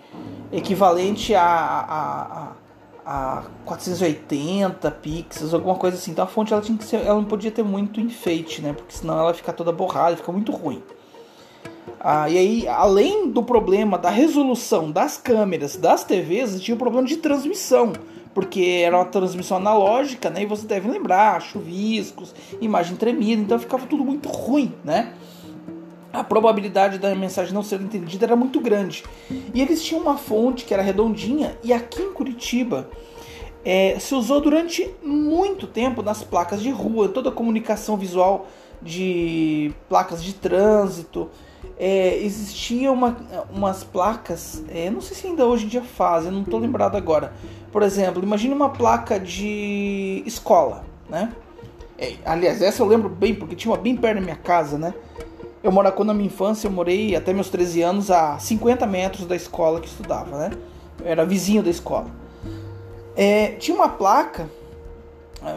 equivalente 0.53 1.35
a, 1.35 1.43
a, 1.43 2.23
a 2.23 2.53
a 3.07 3.45
480 3.65 4.91
pixels, 4.91 5.55
alguma 5.55 5.77
coisa 5.77 5.97
assim. 5.97 6.11
Então 6.11 6.25
a 6.25 6.29
fonte 6.29 6.53
ela 6.53 6.61
tinha 6.61 6.77
que 6.77 6.85
ser, 6.85 6.97
ela 6.97 7.15
não 7.15 7.25
podia 7.25 7.53
ter 7.53 7.63
muito 7.63 8.01
enfeite, 8.01 8.61
né? 8.61 8.73
Porque 8.73 8.93
senão 8.93 9.17
ela 9.17 9.33
fica 9.33 9.53
toda 9.53 9.71
borrada, 9.71 10.17
fica 10.17 10.33
muito 10.33 10.51
ruim. 10.51 10.83
Ah, 12.01 12.29
e 12.29 12.37
aí, 12.37 12.69
além 12.69 13.31
do 13.31 13.45
problema 13.45 13.97
da 13.97 14.11
resolução 14.11 14.91
das 14.91 15.17
câmeras 15.17 15.77
das 15.77 16.03
TVs, 16.03 16.61
tinha 16.61 16.75
o 16.75 16.79
problema 16.79 17.07
de 17.07 17.17
transmissão, 17.17 17.93
porque 18.35 18.83
era 18.85 18.97
uma 18.97 19.05
transmissão 19.05 19.57
analógica, 19.57 20.29
né? 20.29 20.43
E 20.43 20.47
você 20.47 20.67
deve 20.67 20.89
lembrar, 20.89 21.41
chuviscos, 21.41 22.35
imagem 22.61 22.97
tremida, 22.97 23.41
então 23.41 23.59
ficava 23.59 23.87
tudo 23.87 24.05
muito 24.05 24.29
ruim, 24.29 24.75
né? 24.85 25.15
A 26.17 26.25
probabilidade 26.25 26.99
da 26.99 27.15
mensagem 27.15 27.53
não 27.53 27.63
ser 27.63 27.81
entendida 27.81 28.25
era 28.25 28.35
muito 28.35 28.61
grande. 28.61 29.05
E 29.53 29.61
eles 29.61 29.83
tinham 29.83 30.03
uma 30.03 30.17
fonte 30.17 30.65
que 30.65 30.73
era 30.73 30.83
redondinha, 30.83 31.57
e 31.63 31.73
aqui 31.73 32.03
em 32.03 32.13
Curitiba 32.13 32.89
é, 33.65 33.99
se 33.99 34.15
usou 34.15 34.41
durante 34.41 34.89
muito 35.03 35.67
tempo 35.67 36.03
nas 36.03 36.23
placas 36.23 36.63
de 36.63 36.71
rua, 36.71 37.09
toda 37.09 37.29
a 37.29 37.33
comunicação 37.33 37.97
visual 37.97 38.47
de 38.81 39.73
placas 39.89 40.23
de 40.23 40.35
trânsito. 40.35 41.29
É, 41.79 42.17
existiam 42.19 42.95
uma, 42.95 43.17
umas 43.53 43.85
placas, 43.85 44.65
é, 44.69 44.89
não 44.89 45.01
sei 45.01 45.17
se 45.17 45.27
ainda 45.27 45.45
hoje 45.45 45.67
em 45.67 45.69
dia 45.69 45.83
fazem, 45.83 46.31
não 46.31 46.43
estou 46.43 46.59
lembrado 46.59 46.97
agora. 46.97 47.33
Por 47.71 47.83
exemplo, 47.83 48.23
imagine 48.23 48.55
uma 48.55 48.71
placa 48.71 49.21
de 49.21 50.23
escola, 50.25 50.85
né? 51.11 51.33
É, 51.99 52.15
aliás, 52.25 52.63
essa 52.63 52.83
eu 52.83 52.87
lembro 52.87 53.09
bem, 53.09 53.35
porque 53.35 53.57
tinha 53.57 53.73
uma 53.73 53.79
bem 53.79 53.97
perto 53.97 54.17
da 54.17 54.21
minha 54.21 54.37
casa, 54.37 54.79
né? 54.79 54.95
Eu 55.67 55.73
quando 55.73 56.07
na 56.07 56.15
minha 56.15 56.29
infância, 56.29 56.69
eu 56.69 56.71
morei 56.71 57.17
até 57.17 57.33
meus 57.33 57.49
13 57.49 57.83
anos 57.83 58.09
a 58.09 58.39
50 58.39 58.87
metros 58.87 59.27
da 59.27 59.35
escola 59.35 59.81
que 59.81 59.89
estudava, 59.89 60.39
né? 60.39 60.51
Eu 61.01 61.11
era 61.11 61.27
vizinho 61.27 61.61
da 61.61 61.69
escola. 61.69 62.07
É, 63.17 63.49
tinha 63.59 63.77
uma 63.77 63.89
placa, 63.89 64.49
é, 65.45 65.57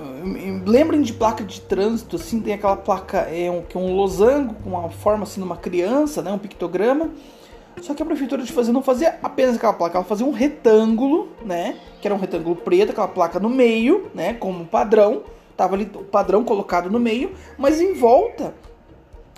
lembrem 0.65 1.03
de 1.03 1.13
placa 1.13 1.43
de 1.43 1.61
trânsito, 1.61 2.15
assim, 2.15 2.41
tem 2.41 2.55
aquela 2.55 2.75
placa 2.75 3.19
é 3.19 3.51
um, 3.51 3.61
que 3.61 3.77
é 3.77 3.79
um 3.79 3.95
losango 3.95 4.55
com 4.63 4.71
uma 4.71 4.89
forma 4.89 5.21
assim 5.21 5.41
de 5.41 5.45
uma 5.45 5.57
criança, 5.57 6.23
né? 6.23 6.31
Um 6.31 6.39
pictograma. 6.39 7.11
Só 7.79 7.93
que 7.93 8.01
a 8.01 8.05
prefeitura 8.05 8.41
de 8.41 8.51
fazer 8.51 8.71
não 8.71 8.81
fazia 8.81 9.19
apenas 9.21 9.57
aquela 9.57 9.73
placa, 9.73 9.99
ela 9.99 10.05
fazia 10.05 10.25
um 10.25 10.31
retângulo, 10.31 11.29
né? 11.45 11.77
Que 12.01 12.07
era 12.07 12.15
um 12.15 12.19
retângulo 12.19 12.55
preto, 12.55 12.93
aquela 12.93 13.07
placa 13.07 13.39
no 13.39 13.47
meio, 13.47 14.09
né? 14.15 14.33
Como 14.33 14.65
padrão, 14.65 15.21
tava 15.55 15.75
ali 15.75 15.87
o 15.93 16.03
padrão 16.03 16.43
colocado 16.43 16.89
no 16.89 16.99
meio, 16.99 17.35
mas 17.59 17.79
em 17.79 17.93
volta 17.93 18.55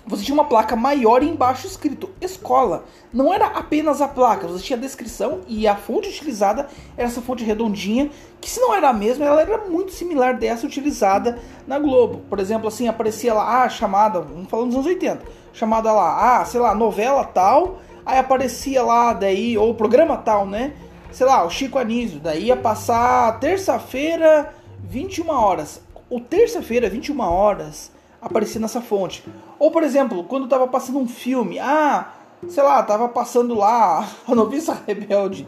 você 0.06 0.24
tinha 0.24 0.34
uma 0.34 0.44
placa 0.44 0.74
maior 0.74 1.22
e 1.22 1.28
embaixo 1.28 1.66
escrito 1.66 2.10
escola. 2.20 2.84
Não 3.12 3.32
era 3.32 3.46
apenas 3.46 4.00
a 4.00 4.08
placa, 4.08 4.48
você 4.48 4.64
tinha 4.64 4.76
a 4.76 4.80
descrição 4.80 5.40
e 5.46 5.66
a 5.68 5.76
fonte 5.76 6.08
utilizada 6.08 6.68
era 6.96 7.06
essa 7.06 7.22
fonte 7.22 7.44
redondinha, 7.44 8.10
que 8.40 8.50
se 8.50 8.60
não 8.60 8.74
era 8.74 8.88
a 8.88 8.92
mesma, 8.92 9.24
ela 9.24 9.40
era 9.40 9.58
muito 9.58 9.92
similar 9.92 10.36
dessa 10.36 10.66
utilizada 10.66 11.38
na 11.66 11.78
Globo. 11.78 12.22
Por 12.28 12.40
exemplo, 12.40 12.66
assim, 12.66 12.88
aparecia 12.88 13.32
lá, 13.32 13.62
ah, 13.62 13.68
chamada, 13.68 14.20
vamos 14.20 14.48
falando 14.48 14.68
dos 14.68 14.76
anos 14.76 14.86
80, 14.86 15.22
chamada 15.52 15.92
lá, 15.92 16.40
ah, 16.40 16.44
sei 16.44 16.60
lá, 16.60 16.74
novela 16.74 17.24
tal, 17.24 17.78
aí 18.04 18.18
aparecia 18.18 18.82
lá, 18.82 19.12
daí, 19.12 19.56
ou 19.56 19.74
programa 19.74 20.16
tal, 20.16 20.46
né? 20.46 20.72
Sei 21.12 21.26
lá, 21.26 21.44
o 21.44 21.50
Chico 21.50 21.78
Anísio, 21.78 22.18
daí 22.18 22.46
ia 22.46 22.56
passar 22.56 23.38
terça-feira, 23.38 24.52
21 24.82 25.28
horas. 25.28 25.80
O 26.10 26.18
terça-feira, 26.18 26.88
21 26.88 27.20
horas 27.20 27.91
aparecer 28.22 28.60
nessa 28.60 28.80
fonte. 28.80 29.24
Ou, 29.58 29.70
por 29.70 29.82
exemplo, 29.82 30.24
quando 30.24 30.46
tava 30.46 30.68
passando 30.68 30.98
um 30.98 31.08
filme, 31.08 31.58
ah, 31.58 32.12
sei 32.48 32.62
lá, 32.62 32.82
tava 32.82 33.08
passando 33.08 33.54
lá 33.54 34.08
a 34.26 34.34
Noviça 34.34 34.80
Rebelde, 34.86 35.46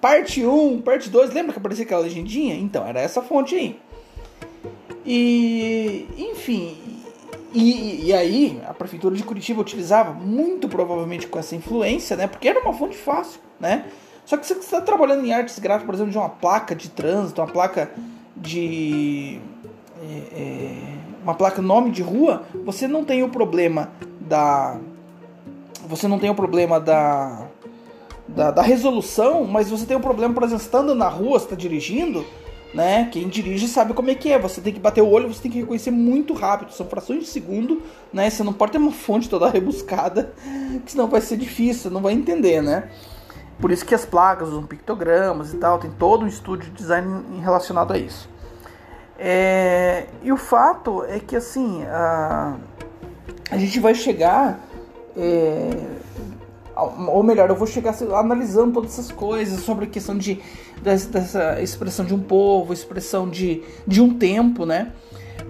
parte 0.00 0.46
1, 0.46 0.80
parte 0.82 1.10
2, 1.10 1.34
lembra 1.34 1.52
que 1.52 1.58
aparecia 1.58 1.84
aquela 1.84 2.02
legendinha? 2.02 2.54
Então, 2.54 2.86
era 2.86 3.00
essa 3.00 3.20
fonte 3.20 3.56
aí. 3.56 3.78
E, 5.04 6.06
enfim, 6.16 6.78
e, 7.52 8.06
e, 8.06 8.14
aí 8.14 8.62
a 8.68 8.72
prefeitura 8.72 9.16
de 9.16 9.22
Curitiba 9.24 9.60
utilizava 9.60 10.12
muito 10.12 10.68
provavelmente 10.68 11.26
com 11.26 11.38
essa 11.38 11.56
influência, 11.56 12.16
né? 12.16 12.28
Porque 12.28 12.48
era 12.48 12.60
uma 12.60 12.72
fonte 12.72 12.96
fácil, 12.96 13.40
né? 13.58 13.84
Só 14.24 14.36
que 14.36 14.46
você 14.46 14.54
está 14.54 14.80
trabalhando 14.80 15.26
em 15.26 15.32
artes 15.32 15.58
gráficas, 15.58 15.86
por 15.86 15.94
exemplo, 15.94 16.12
de 16.12 16.18
uma 16.18 16.28
placa 16.28 16.74
de 16.74 16.88
trânsito, 16.88 17.40
uma 17.40 17.50
placa 17.50 17.90
de 18.36 19.40
é, 20.00 20.40
é, 20.40 21.01
uma 21.22 21.34
placa 21.34 21.62
nome 21.62 21.90
de 21.90 22.02
rua, 22.02 22.42
você 22.64 22.86
não 22.88 23.04
tem 23.04 23.22
o 23.22 23.28
problema 23.28 23.90
da 24.20 24.76
você 25.86 26.06
não 26.06 26.18
tem 26.18 26.30
o 26.30 26.34
problema 26.34 26.80
da 26.80 27.46
da, 28.28 28.50
da 28.50 28.62
resolução, 28.62 29.44
mas 29.44 29.70
você 29.70 29.84
tem 29.84 29.96
o 29.96 30.00
problema, 30.00 30.32
por 30.32 30.42
exemplo, 30.42 30.62
estando 30.62 30.94
na 30.94 31.08
rua, 31.08 31.36
está 31.36 31.54
dirigindo, 31.54 32.24
né? 32.72 33.08
Quem 33.12 33.28
dirige 33.28 33.68
sabe 33.68 33.92
como 33.92 34.10
é 34.10 34.14
que 34.14 34.30
é. 34.32 34.38
Você 34.38 34.60
tem 34.60 34.72
que 34.72 34.80
bater 34.80 35.02
o 35.02 35.08
olho, 35.08 35.32
você 35.32 35.42
tem 35.42 35.50
que 35.50 35.60
reconhecer 35.60 35.90
muito 35.90 36.32
rápido. 36.32 36.72
São 36.72 36.86
frações 36.86 37.20
de 37.20 37.26
segundo, 37.26 37.82
né? 38.12 38.30
Você 38.30 38.42
não 38.42 38.52
pode 38.52 38.72
ter 38.72 38.78
uma 38.78 38.92
fonte 38.92 39.28
toda 39.28 39.48
rebuscada, 39.50 40.32
que 40.84 40.92
senão 40.92 41.08
vai 41.08 41.20
ser 41.20 41.36
difícil, 41.36 41.90
não 41.90 42.00
vai 42.00 42.14
entender, 42.14 42.62
né? 42.62 42.88
Por 43.60 43.70
isso 43.70 43.84
que 43.84 43.94
as 43.94 44.04
placas 44.04 44.48
usam 44.48 44.64
pictogramas 44.64 45.52
e 45.52 45.58
tal, 45.58 45.78
tem 45.78 45.90
todo 45.90 46.24
um 46.24 46.26
estudo 46.26 46.64
de 46.64 46.70
design 46.70 47.22
relacionado 47.40 47.92
a 47.92 47.98
isso. 47.98 48.31
É, 49.24 50.06
e 50.20 50.32
o 50.32 50.36
fato 50.36 51.04
é 51.04 51.20
que 51.20 51.36
assim 51.36 51.84
a, 51.84 52.56
a 53.48 53.56
gente 53.56 53.78
vai 53.78 53.94
chegar 53.94 54.58
é, 55.16 55.70
ou 56.76 57.22
melhor, 57.22 57.48
eu 57.48 57.54
vou 57.54 57.66
chegar 57.66 57.94
analisando 58.14 58.72
todas 58.72 58.92
essas 58.92 59.12
coisas 59.12 59.60
sobre 59.60 59.84
a 59.84 59.88
questão 59.88 60.18
de 60.18 60.40
dessa 60.82 61.62
expressão 61.62 62.04
de 62.04 62.12
um 62.12 62.20
povo, 62.20 62.72
expressão 62.72 63.28
de, 63.28 63.62
de 63.86 64.00
um 64.00 64.18
tempo, 64.18 64.66
né? 64.66 64.90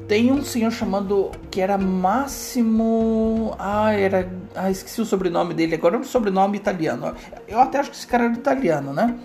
Tem 0.07 0.31
um 0.31 0.45
senhor 0.45 0.71
chamado 0.71 1.31
que 1.51 1.59
era 1.59 1.79
Máximo, 1.79 3.57
ah, 3.59 3.95
era, 3.95 4.31
ah, 4.55 4.71
esqueci 4.71 5.01
o 5.01 5.07
sobrenome 5.07 5.55
dele. 5.55 5.75
Agora 5.75 5.97
é 5.97 5.99
um 5.99 6.05
sobrenome 6.05 6.59
italiano. 6.59 7.15
Eu 7.49 7.59
até 7.59 7.79
acho 7.79 7.91
que 7.91 7.97
esse 7.97 8.07
cara 8.07 8.25
era 8.25 8.35
italiano, 8.35 8.93
né? 8.93 9.19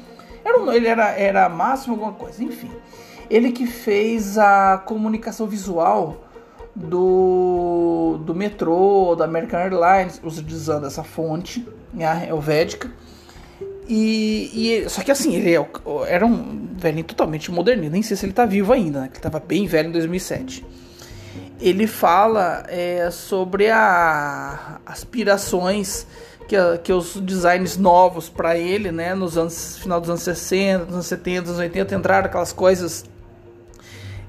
Era 0.45 0.57
um, 0.57 0.71
ele 0.71 0.87
era 0.87 1.09
era 1.09 1.49
Máximo 1.49 1.95
alguma 1.95 2.13
coisa, 2.13 2.41
enfim. 2.41 2.71
Ele 3.29 3.51
que 3.51 3.65
fez 3.65 4.37
a 4.37 4.77
comunicação 4.85 5.47
visual 5.47 6.27
do, 6.75 8.19
do 8.23 8.35
metrô, 8.35 9.15
da 9.15 9.25
American 9.25 9.59
Airlines, 9.59 10.21
utilizando 10.23 10.85
essa 10.85 11.03
fonte 11.03 11.67
né, 11.93 12.27
helvética. 12.29 12.91
E, 13.87 14.83
e, 14.83 14.89
só 14.89 15.01
que 15.01 15.11
assim, 15.11 15.35
ele 15.35 15.55
é 15.55 15.65
era 16.07 16.25
um 16.25 16.75
velhinho 16.77 17.05
totalmente 17.05 17.51
moderninho. 17.51 17.91
Nem 17.91 18.03
sei 18.03 18.15
se 18.17 18.25
ele 18.25 18.33
tá 18.33 18.45
vivo 18.45 18.73
ainda, 18.73 19.01
né? 19.01 19.09
Ele 19.11 19.19
tava 19.19 19.39
bem 19.39 19.65
velho 19.65 19.89
em 19.89 19.91
2007. 19.93 20.65
Ele 21.59 21.87
fala 21.87 22.63
é, 22.67 23.09
sobre 23.09 23.69
a 23.69 24.79
aspirações 24.85 26.05
que, 26.47 26.55
que 26.83 26.93
os 26.93 27.15
designs 27.21 27.77
novos 27.77 28.29
para 28.29 28.57
ele, 28.57 28.91
né? 28.91 29.15
Nos 29.15 29.37
anos 29.37 29.77
final 29.77 29.99
dos 29.99 30.09
anos 30.09 30.21
60, 30.21 30.85
dos 30.85 30.93
anos 30.93 31.07
70, 31.07 31.41
dos 31.41 31.51
anos 31.51 31.61
80 31.61 31.95
entraram 31.95 32.25
aquelas 32.27 32.53
coisas 32.53 33.05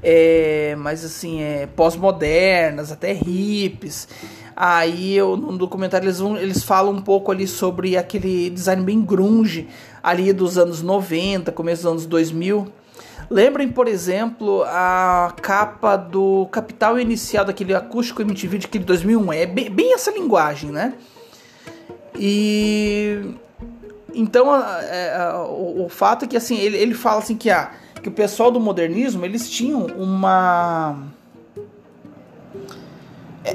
é, 0.03 0.77
mas 0.79 1.05
assim, 1.05 1.43
é, 1.43 1.67
pós-modernas, 1.67 2.93
até 2.93 3.13
hips. 3.13 4.09
Aí 4.57 5.17
eu, 5.17 5.37
no 5.37 5.57
documentário 5.57 6.07
eles, 6.07 6.19
vão, 6.19 6.37
eles 6.37 6.63
falam 6.63 6.93
um 6.93 7.01
pouco 7.01 7.31
ali 7.31 7.47
sobre 7.47 7.97
aquele 7.97 8.51
design 8.51 8.83
bem 8.83 9.01
grunge 9.01 9.69
ali 10.03 10.33
dos 10.33 10.59
anos 10.59 10.83
90, 10.83 11.53
começo 11.53 11.83
dos 11.83 11.91
anos 11.93 12.07
2000. 12.07 12.67
Lembrem, 13.31 13.69
por 13.69 13.87
exemplo, 13.87 14.65
a 14.65 15.35
capa 15.43 15.97
do 15.97 16.49
Capital 16.51 16.99
Inicial 16.99 17.45
daquele 17.45 17.75
acústico 17.75 18.23
MTV 18.23 18.59
de 18.59 18.67
aquele 18.67 18.85
2001. 18.85 19.33
É 19.33 19.47
bem, 19.47 19.71
bem 19.71 19.93
essa 19.93 20.11
linguagem, 20.11 20.71
né? 20.71 20.95
E 22.19 23.21
então 24.15 24.53
é, 24.57 25.33
o, 25.47 25.85
o, 25.85 25.89
fato 25.89 26.25
é 26.25 26.29
que 26.29 26.37
assim 26.37 26.57
ele, 26.57 26.77
ele 26.79 26.95
fala 26.95 27.19
assim 27.19 27.37
que 27.37 27.51
a 27.51 27.65
ah, 27.65 27.71
que 28.01 28.09
o 28.09 28.13
pessoal 28.13 28.51
do 28.51 28.61
modernismo 28.61 29.25
eles 29.25 29.49
tinham 29.51 29.87
uma 29.87 31.05
é, 33.45 33.53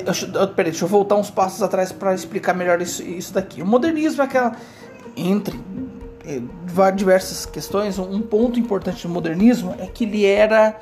peraí, 0.48 0.72
deixa 0.72 0.86
eu 0.86 0.90
voltar 0.90 1.16
uns 1.16 1.30
passos 1.30 1.62
atrás 1.62 1.92
para 1.92 2.14
explicar 2.14 2.54
melhor 2.54 2.82
isso, 2.82 3.04
isso 3.04 3.34
daqui. 3.34 3.62
O 3.62 3.66
modernismo 3.66 4.22
é 4.22 4.26
aquela 4.26 4.56
entre 5.16 5.60
é, 6.26 6.42
diversas 6.92 7.46
questões, 7.46 8.00
um 8.00 8.22
ponto 8.22 8.60
importante 8.60 9.06
do 9.06 9.14
modernismo 9.14 9.76
é 9.78 9.86
que 9.86 10.06
ele 10.06 10.26
era 10.26 10.80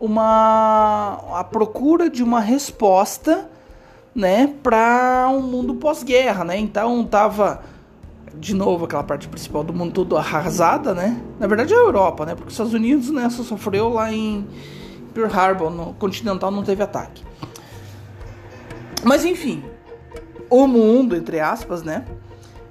uma 0.00 1.20
a 1.34 1.44
procura 1.44 2.10
de 2.10 2.22
uma 2.22 2.40
resposta, 2.40 3.48
né, 4.14 4.52
para 4.62 5.28
um 5.30 5.40
mundo 5.40 5.74
pós-guerra, 5.74 6.44
né? 6.44 6.58
Então 6.58 7.04
tava 7.04 7.62
de 8.34 8.54
novo 8.54 8.84
aquela 8.84 9.02
parte 9.02 9.28
principal 9.28 9.62
do 9.62 9.72
mundo 9.72 9.92
todo 9.92 10.16
arrasada, 10.16 10.94
né? 10.94 11.20
Na 11.38 11.46
verdade 11.46 11.72
é 11.72 11.76
a 11.76 11.80
Europa, 11.80 12.26
né? 12.26 12.34
Porque 12.34 12.48
os 12.48 12.54
Estados 12.54 12.72
Unidos 12.72 13.10
né, 13.10 13.28
só 13.30 13.42
sofreu 13.42 13.88
lá 13.90 14.12
em 14.12 14.46
Pearl 15.12 15.32
Harbor, 15.32 15.70
no 15.70 15.94
continental 15.94 16.50
não 16.50 16.62
teve 16.62 16.82
ataque. 16.82 17.22
Mas 19.04 19.24
enfim, 19.24 19.62
o 20.48 20.66
mundo, 20.66 21.16
entre 21.16 21.40
aspas, 21.40 21.82
né? 21.82 22.04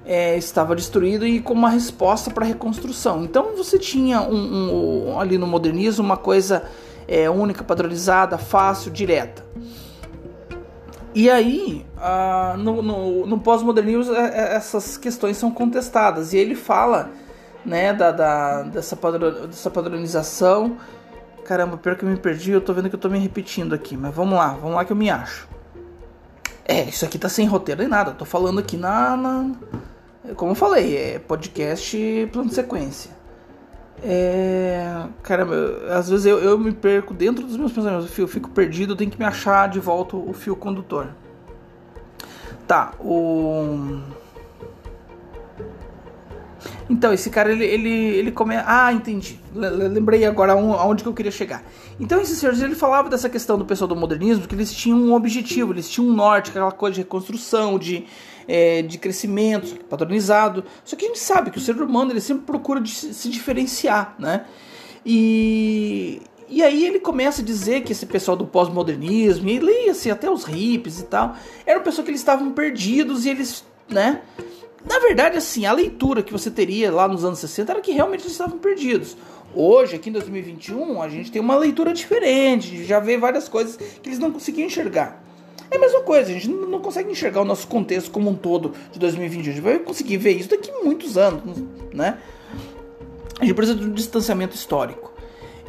É, 0.04 0.36
estava 0.36 0.74
destruído 0.74 1.24
e 1.24 1.40
com 1.40 1.52
uma 1.52 1.70
resposta 1.70 2.30
para 2.30 2.44
a 2.44 2.48
reconstrução. 2.48 3.22
Então 3.22 3.56
você 3.56 3.78
tinha 3.78 4.20
um, 4.20 5.10
um, 5.10 5.20
ali 5.20 5.38
no 5.38 5.46
modernismo 5.46 6.04
uma 6.04 6.16
coisa 6.16 6.64
é, 7.06 7.30
única, 7.30 7.62
padronizada, 7.62 8.36
fácil, 8.36 8.90
direta. 8.90 9.44
E 11.14 11.28
aí, 11.28 11.84
uh, 11.96 12.56
no, 12.56 12.80
no, 12.80 13.26
no 13.26 13.38
pós-modernismo, 13.38 14.14
é, 14.14 14.28
é, 14.28 14.54
essas 14.54 14.96
questões 14.96 15.36
são 15.36 15.50
contestadas. 15.50 16.32
E 16.32 16.38
ele 16.38 16.54
fala 16.54 17.10
né, 17.64 17.92
da, 17.92 18.10
da, 18.10 18.62
dessa, 18.62 18.96
padron, 18.96 19.46
dessa 19.46 19.70
padronização. 19.70 20.76
Caramba, 21.44 21.76
pior 21.76 21.96
que 21.96 22.04
eu 22.04 22.08
me 22.08 22.16
perdi, 22.16 22.52
eu 22.52 22.60
tô 22.60 22.72
vendo 22.72 22.88
que 22.88 22.94
eu 22.94 23.00
tô 23.00 23.08
me 23.10 23.18
repetindo 23.18 23.74
aqui. 23.74 23.96
Mas 23.96 24.14
vamos 24.14 24.34
lá, 24.34 24.48
vamos 24.54 24.76
lá 24.76 24.84
que 24.84 24.92
eu 24.92 24.96
me 24.96 25.10
acho. 25.10 25.48
É, 26.64 26.84
isso 26.84 27.04
aqui 27.04 27.18
tá 27.18 27.28
sem 27.28 27.46
roteiro 27.46 27.80
nem 27.80 27.90
nada. 27.90 28.12
tô 28.12 28.24
falando 28.24 28.60
aqui 28.60 28.76
na, 28.76 29.16
na. 29.16 29.50
Como 30.36 30.52
eu 30.52 30.54
falei, 30.54 30.96
é 30.96 31.18
podcast 31.18 32.28
plano 32.32 32.48
de 32.48 32.54
sequência. 32.54 33.21
É. 34.02 35.06
Caramba, 35.22 35.54
às 35.90 36.08
vezes 36.08 36.26
eu, 36.26 36.38
eu 36.38 36.58
me 36.58 36.72
perco 36.72 37.14
dentro 37.14 37.46
dos 37.46 37.56
meus 37.56 37.72
pensamentos. 37.72 38.18
Eu 38.18 38.28
fico 38.28 38.50
perdido, 38.50 38.92
eu 38.92 38.96
tenho 38.96 39.10
que 39.10 39.18
me 39.18 39.24
achar 39.24 39.68
de 39.68 39.78
volta 39.78 40.16
o 40.16 40.32
fio 40.32 40.56
condutor. 40.56 41.08
Tá, 42.66 42.92
o. 42.98 44.00
Então, 46.88 47.12
esse 47.12 47.30
cara, 47.30 47.50
ele, 47.52 47.64
ele, 47.64 47.90
ele 47.90 48.32
come... 48.32 48.54
Ah, 48.56 48.92
entendi. 48.92 49.38
Lembrei 49.54 50.24
agora 50.24 50.52
aonde 50.52 51.02
que 51.02 51.08
eu 51.08 51.14
queria 51.14 51.32
chegar. 51.32 51.62
Então, 51.98 52.20
esse 52.20 52.36
senhor, 52.36 52.54
ele 52.54 52.74
falava 52.74 53.08
dessa 53.08 53.28
questão 53.28 53.58
do 53.58 53.64
pessoal 53.64 53.88
do 53.88 53.96
modernismo, 53.96 54.46
que 54.46 54.54
eles 54.54 54.72
tinham 54.72 54.98
um 54.98 55.14
objetivo, 55.14 55.72
eles 55.72 55.88
tinham 55.88 56.08
um 56.08 56.12
norte, 56.12 56.50
aquela 56.50 56.72
coisa 56.72 56.94
de 56.94 57.00
reconstrução, 57.00 57.78
de, 57.78 58.06
é, 58.46 58.82
de 58.82 58.98
crescimento 58.98 59.84
padronizado. 59.86 60.64
Só 60.84 60.96
que 60.96 61.04
a 61.04 61.08
gente 61.08 61.20
sabe 61.20 61.50
que 61.50 61.58
o 61.58 61.60
ser 61.60 61.80
humano, 61.80 62.12
ele 62.12 62.20
sempre 62.20 62.44
procura 62.44 62.84
se 62.84 63.28
diferenciar, 63.28 64.14
né? 64.18 64.44
E, 65.04 66.22
e 66.48 66.62
aí 66.62 66.86
ele 66.86 67.00
começa 67.00 67.42
a 67.42 67.44
dizer 67.44 67.82
que 67.82 67.92
esse 67.92 68.06
pessoal 68.06 68.36
do 68.36 68.46
pós-modernismo, 68.46 69.48
e 69.48 69.58
leia-se 69.58 70.10
até 70.10 70.30
os 70.30 70.44
hippies 70.44 71.00
e 71.00 71.04
tal, 71.04 71.34
era 71.66 71.78
uma 71.78 71.84
pessoa 71.84 72.04
que 72.04 72.10
eles 72.10 72.20
estavam 72.20 72.52
perdidos 72.52 73.24
e 73.24 73.30
eles, 73.30 73.64
né? 73.88 74.22
Na 74.84 74.98
verdade, 74.98 75.38
assim, 75.38 75.64
a 75.64 75.72
leitura 75.72 76.22
que 76.22 76.32
você 76.32 76.50
teria 76.50 76.90
lá 76.90 77.06
nos 77.06 77.24
anos 77.24 77.38
60 77.38 77.72
era 77.72 77.80
que 77.80 77.92
realmente 77.92 78.22
eles 78.22 78.32
estavam 78.32 78.58
perdidos. 78.58 79.16
Hoje, 79.54 79.96
aqui 79.96 80.08
em 80.08 80.12
2021, 80.12 81.02
a 81.02 81.08
gente 81.08 81.30
tem 81.30 81.40
uma 81.40 81.56
leitura 81.56 81.92
diferente, 81.92 82.84
já 82.84 82.98
vê 82.98 83.16
várias 83.18 83.48
coisas 83.48 83.76
que 83.76 84.08
eles 84.08 84.18
não 84.18 84.32
conseguiam 84.32 84.66
enxergar. 84.66 85.22
É 85.70 85.76
a 85.76 85.80
mesma 85.80 86.00
coisa, 86.00 86.30
a 86.30 86.34
gente 86.34 86.48
não 86.48 86.80
consegue 86.80 87.10
enxergar 87.10 87.42
o 87.42 87.44
nosso 87.44 87.66
contexto 87.66 88.10
como 88.10 88.30
um 88.30 88.34
todo 88.34 88.74
de 88.90 88.98
2021. 88.98 89.40
A 89.40 89.54
gente 89.54 89.62
vai 89.62 89.78
conseguir 89.78 90.16
ver 90.16 90.32
isso 90.32 90.50
daqui 90.50 90.70
muitos 90.82 91.16
anos, 91.16 91.42
né? 91.92 92.18
A 93.40 93.44
gente 93.44 93.54
precisa 93.54 93.78
de 93.78 93.86
um 93.86 93.92
distanciamento 93.92 94.54
histórico. 94.54 95.12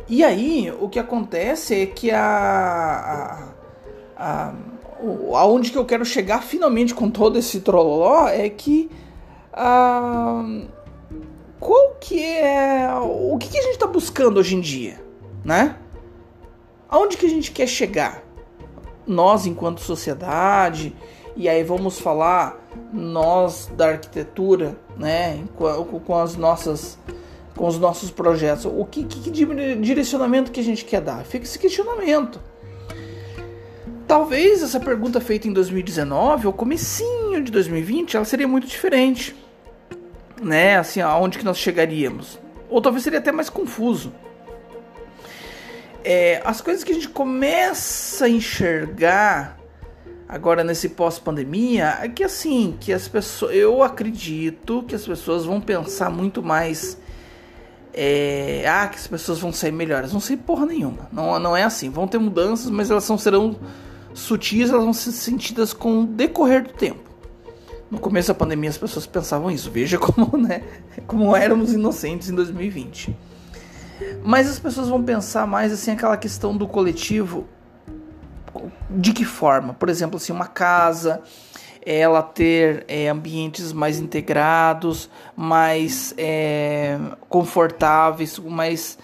E 0.10 0.23
aí, 0.23 0.73
o 0.80 0.89
que 0.89 0.99
acontece 0.99 1.76
é 1.76 1.86
que 1.86 2.12
a, 2.12 3.54
a, 4.17 4.52
a 4.52 4.54
aonde 5.36 5.71
que 5.71 5.78
eu 5.78 5.86
quero 5.86 6.06
chegar 6.06 6.41
finalmente 6.41 6.93
com 6.93 7.10
todo 7.10 7.38
esse 7.38 7.60
trololó 7.60 8.28
é 8.28 8.49
que 8.49 8.89
qual 11.59 11.95
que 11.99 12.23
é 12.23 12.89
o 13.01 13.37
que, 13.37 13.49
que 13.49 13.57
a 13.57 13.61
gente 13.61 13.73
está 13.73 13.87
buscando 13.87 14.39
hoje 14.39 14.55
em 14.55 14.61
dia, 14.61 15.03
né? 15.43 15.77
Aonde 16.89 17.17
que 17.17 17.25
a 17.25 17.29
gente 17.29 17.51
quer 17.51 17.67
chegar? 17.67 18.23
Nós 19.05 19.45
enquanto 19.45 19.81
sociedade 19.81 20.95
e 21.35 21.49
aí 21.49 21.63
vamos 21.63 21.99
falar 21.99 22.59
nós 22.91 23.69
da 23.75 23.89
arquitetura, 23.89 24.77
né? 24.97 25.43
Com, 25.55 25.99
com 25.99 26.15
as 26.17 26.35
nossas 26.35 26.97
com 27.55 27.67
os 27.67 27.77
nossos 27.77 28.09
projetos. 28.09 28.65
O 28.65 28.83
que, 28.85 29.03
que 29.03 29.29
direcionamento 29.75 30.51
que 30.51 30.59
a 30.59 30.63
gente 30.63 30.83
quer 30.85 31.01
dar? 31.01 31.23
Fica 31.23 31.45
esse 31.45 31.59
questionamento. 31.59 32.41
Talvez 34.07 34.61
essa 34.61 34.79
pergunta 34.79 35.21
feita 35.21 35.47
em 35.47 35.53
2019 35.53 36.47
ou 36.47 36.53
comecinho 36.53 37.41
de 37.41 37.51
2020, 37.51 38.15
ela 38.15 38.25
seria 38.25 38.47
muito 38.47 38.67
diferente. 38.67 39.35
Né? 40.43 40.77
Assim, 40.77 41.01
aonde 41.01 41.38
que 41.38 41.45
nós 41.45 41.58
chegaríamos? 41.58 42.39
Ou 42.69 42.82
talvez 42.82 43.03
seria 43.03 43.19
até 43.19 43.32
mais 43.32 43.49
confuso. 43.49 44.13
É, 46.03 46.41
as 46.43 46.60
coisas 46.60 46.84
que 46.84 46.91
a 46.91 46.95
gente 46.95 47.10
começa 47.10 48.25
a 48.25 48.29
enxergar 48.29 49.58
agora 50.27 50.63
nesse 50.63 50.89
pós-pandemia 50.89 51.99
é 52.01 52.10
que 52.10 52.23
assim, 52.23 52.75
que 52.79 52.91
as 52.91 53.08
pessoas, 53.08 53.56
eu 53.56 53.82
acredito 53.82 54.84
que 54.86 54.95
as 54.95 55.06
pessoas 55.06 55.45
vão 55.45 55.62
pensar 55.62 56.10
muito 56.10 56.43
mais 56.43 56.97
é, 57.93 58.65
ah, 58.67 58.88
que 58.88 58.97
as 58.97 59.08
pessoas 59.08 59.39
vão 59.39 59.53
sair 59.53 59.71
melhores. 59.71 60.12
Não 60.12 60.19
sei 60.19 60.36
porra 60.36 60.65
nenhuma. 60.65 61.08
Não, 61.12 61.39
não 61.39 61.56
é 61.56 61.63
assim. 61.63 61.89
Vão 61.89 62.08
ter 62.08 62.17
mudanças, 62.17 62.69
mas 62.69 62.89
elas 62.89 63.08
não 63.08 63.17
serão 63.17 63.56
sutis 64.13 64.69
elas 64.69 64.84
vão 64.84 64.93
ser 64.93 65.12
sentidas 65.12 65.73
com 65.73 66.01
o 66.01 66.06
decorrer 66.06 66.63
do 66.63 66.73
tempo. 66.73 67.12
No 67.93 67.99
começo 67.99 68.29
da 68.29 68.34
pandemia 68.34 68.71
as 68.71 68.77
pessoas 68.77 69.06
pensavam 69.06 69.51
isso. 69.51 69.69
Veja 69.69 69.99
como, 70.01 70.36
né, 70.36 70.63
como 71.06 71.36
éramos 71.36 71.73
inocentes 71.73 72.27
em 72.27 72.34
2020. 72.34 73.15
Mas 74.23 74.49
as 74.49 74.58
pessoas 74.58 74.89
vão 74.89 75.03
pensar 75.03 75.45
mais 75.45 75.71
assim 75.71 75.91
aquela 75.91 76.17
questão 76.17 76.58
do 76.58 76.67
coletivo. 76.67 77.45
De 78.89 79.13
que 79.13 79.23
forma? 79.23 79.75
Por 79.75 79.89
exemplo, 79.89 80.17
assim, 80.17 80.34
uma 80.34 80.47
casa, 80.47 81.21
ela 81.86 82.23
ter 82.23 82.84
é, 82.88 83.10
ambientes 83.10 83.71
mais 83.71 83.99
integrados, 83.99 85.08
mais 85.36 86.15
é, 86.17 86.97
confortáveis, 87.29 88.39
mais 88.39 88.97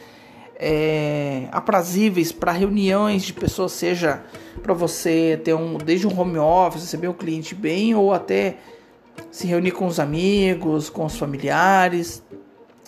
é, 0.55 1.47
aprazíveis 1.51 2.31
para 2.31 2.51
reuniões 2.51 3.21
de 3.21 3.33
pessoas, 3.33 3.71
seja 3.73 4.23
para 4.63 4.73
você 4.73 5.39
ter 5.43 5.53
um 5.53 5.77
desde 5.77 6.07
um 6.07 6.19
home 6.19 6.39
office, 6.39 6.81
receber 6.81 7.07
o 7.07 7.13
cliente 7.13 7.53
bem 7.53 7.93
ou 7.93 8.11
até 8.11 8.57
se 9.31 9.47
reunir 9.47 9.71
com 9.71 9.85
os 9.85 9.99
amigos, 9.99 10.89
com 10.89 11.05
os 11.05 11.17
familiares, 11.17 12.23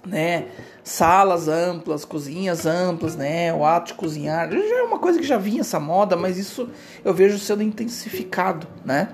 né? 0.06 0.48
Salas 0.84 1.48
amplas, 1.48 2.04
cozinhas 2.04 2.66
amplas, 2.66 3.16
né? 3.16 3.54
O 3.54 3.66
ato 3.66 3.88
de 3.88 3.94
cozinhar 3.94 4.52
já 4.52 4.80
é 4.80 4.84
uma 4.84 5.00
coisa 5.00 5.20
que 5.20 5.26
já 5.26 5.38
vinha 5.38 5.62
essa 5.62 5.80
moda, 5.80 6.16
mas 6.16 6.38
isso 6.38 6.70
eu 7.04 7.14
vejo 7.14 7.38
sendo 7.38 7.62
intensificado, 7.62 8.68
né? 8.84 9.10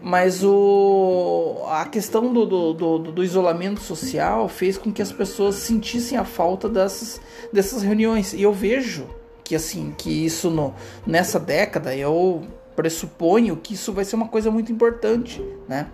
Mas 0.00 0.44
o, 0.44 1.64
a 1.68 1.84
questão 1.84 2.32
do, 2.32 2.46
do, 2.46 2.72
do, 2.72 2.98
do, 2.98 3.24
isolamento 3.24 3.80
social 3.80 4.48
fez 4.48 4.78
com 4.78 4.92
que 4.92 5.02
as 5.02 5.10
pessoas 5.10 5.56
sentissem 5.56 6.16
a 6.16 6.24
falta 6.24 6.68
dessas, 6.68 7.20
dessas 7.52 7.82
reuniões. 7.82 8.32
E 8.32 8.42
eu 8.42 8.52
vejo 8.52 9.08
que 9.42 9.56
assim 9.56 9.92
que 9.98 10.24
isso 10.24 10.50
no, 10.50 10.72
nessa 11.04 11.40
década 11.40 11.96
eu 11.96 12.46
pressuponho 12.76 13.56
que 13.56 13.74
isso 13.74 13.92
vai 13.92 14.04
ser 14.04 14.14
uma 14.14 14.28
coisa 14.28 14.52
muito 14.52 14.70
importante, 14.70 15.44
né? 15.68 15.88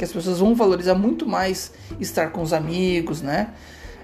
Que 0.00 0.04
as 0.04 0.12
pessoas 0.14 0.38
vão 0.38 0.54
valorizar 0.54 0.94
muito 0.94 1.28
mais 1.28 1.74
estar 2.00 2.30
com 2.30 2.40
os 2.40 2.54
amigos, 2.54 3.20
né? 3.20 3.48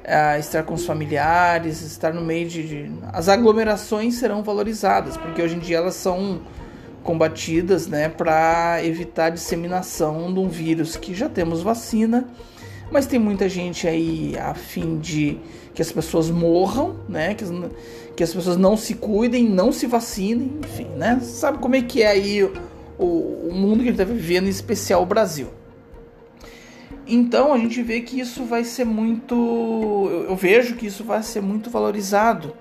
Uh, 0.04 0.38
estar 0.38 0.62
com 0.62 0.74
os 0.74 0.84
familiares, 0.84 1.80
estar 1.80 2.12
no 2.12 2.20
meio 2.20 2.46
de, 2.46 2.68
de, 2.68 2.92
As 3.14 3.30
aglomerações 3.30 4.16
serão 4.16 4.42
valorizadas, 4.42 5.16
porque 5.16 5.40
hoje 5.40 5.56
em 5.56 5.58
dia 5.58 5.78
elas 5.78 5.94
são 5.94 6.42
combatidas 7.02 7.86
né, 7.86 8.10
para 8.10 8.84
evitar 8.84 9.26
a 9.26 9.30
disseminação 9.30 10.30
de 10.34 10.38
um 10.38 10.48
vírus 10.50 10.96
que 10.96 11.14
já 11.14 11.30
temos 11.30 11.62
vacina, 11.62 12.28
mas 12.92 13.06
tem 13.06 13.18
muita 13.18 13.48
gente 13.48 13.88
aí 13.88 14.36
a 14.38 14.52
fim 14.52 14.98
de 14.98 15.38
que 15.72 15.80
as 15.80 15.90
pessoas 15.90 16.28
morram, 16.28 16.96
né, 17.08 17.32
que, 17.32 17.44
que 18.14 18.22
as 18.22 18.34
pessoas 18.34 18.58
não 18.58 18.76
se 18.76 18.92
cuidem, 18.96 19.48
não 19.48 19.72
se 19.72 19.86
vacinem, 19.86 20.60
enfim, 20.62 20.88
né? 20.94 21.20
Sabe 21.22 21.56
como 21.56 21.74
é 21.74 21.80
que 21.80 22.02
é 22.02 22.08
aí 22.08 22.44
o, 22.98 23.06
o 23.48 23.50
mundo 23.54 23.78
que 23.78 23.88
a 23.88 23.92
gente 23.92 24.02
está 24.02 24.04
vivendo, 24.04 24.46
em 24.46 24.50
especial 24.50 25.02
o 25.02 25.06
Brasil. 25.06 25.48
Então 27.06 27.52
a 27.52 27.58
gente 27.58 27.82
vê 27.82 28.00
que 28.00 28.18
isso 28.18 28.44
vai 28.44 28.64
ser 28.64 28.84
muito. 28.84 29.34
Eu, 30.10 30.24
eu 30.30 30.36
vejo 30.36 30.76
que 30.76 30.86
isso 30.86 31.04
vai 31.04 31.22
ser 31.22 31.40
muito 31.40 31.70
valorizado 31.70 32.54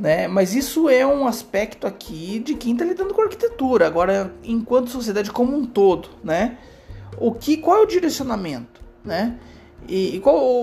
né? 0.00 0.26
Mas 0.26 0.54
isso 0.54 0.88
é 0.88 1.06
um 1.06 1.26
aspecto 1.26 1.86
aqui 1.86 2.38
de 2.38 2.54
quem 2.54 2.72
está 2.72 2.84
lidando 2.84 3.12
com 3.12 3.20
arquitetura. 3.20 3.86
Agora, 3.86 4.32
enquanto 4.42 4.88
sociedade 4.88 5.30
como 5.30 5.54
um 5.54 5.66
todo, 5.66 6.08
né? 6.24 6.56
O 7.18 7.32
que, 7.32 7.58
qual 7.58 7.78
é 7.78 7.80
o 7.82 7.86
direcionamento, 7.86 8.80
né? 9.04 9.36
E, 9.86 10.16
e 10.16 10.22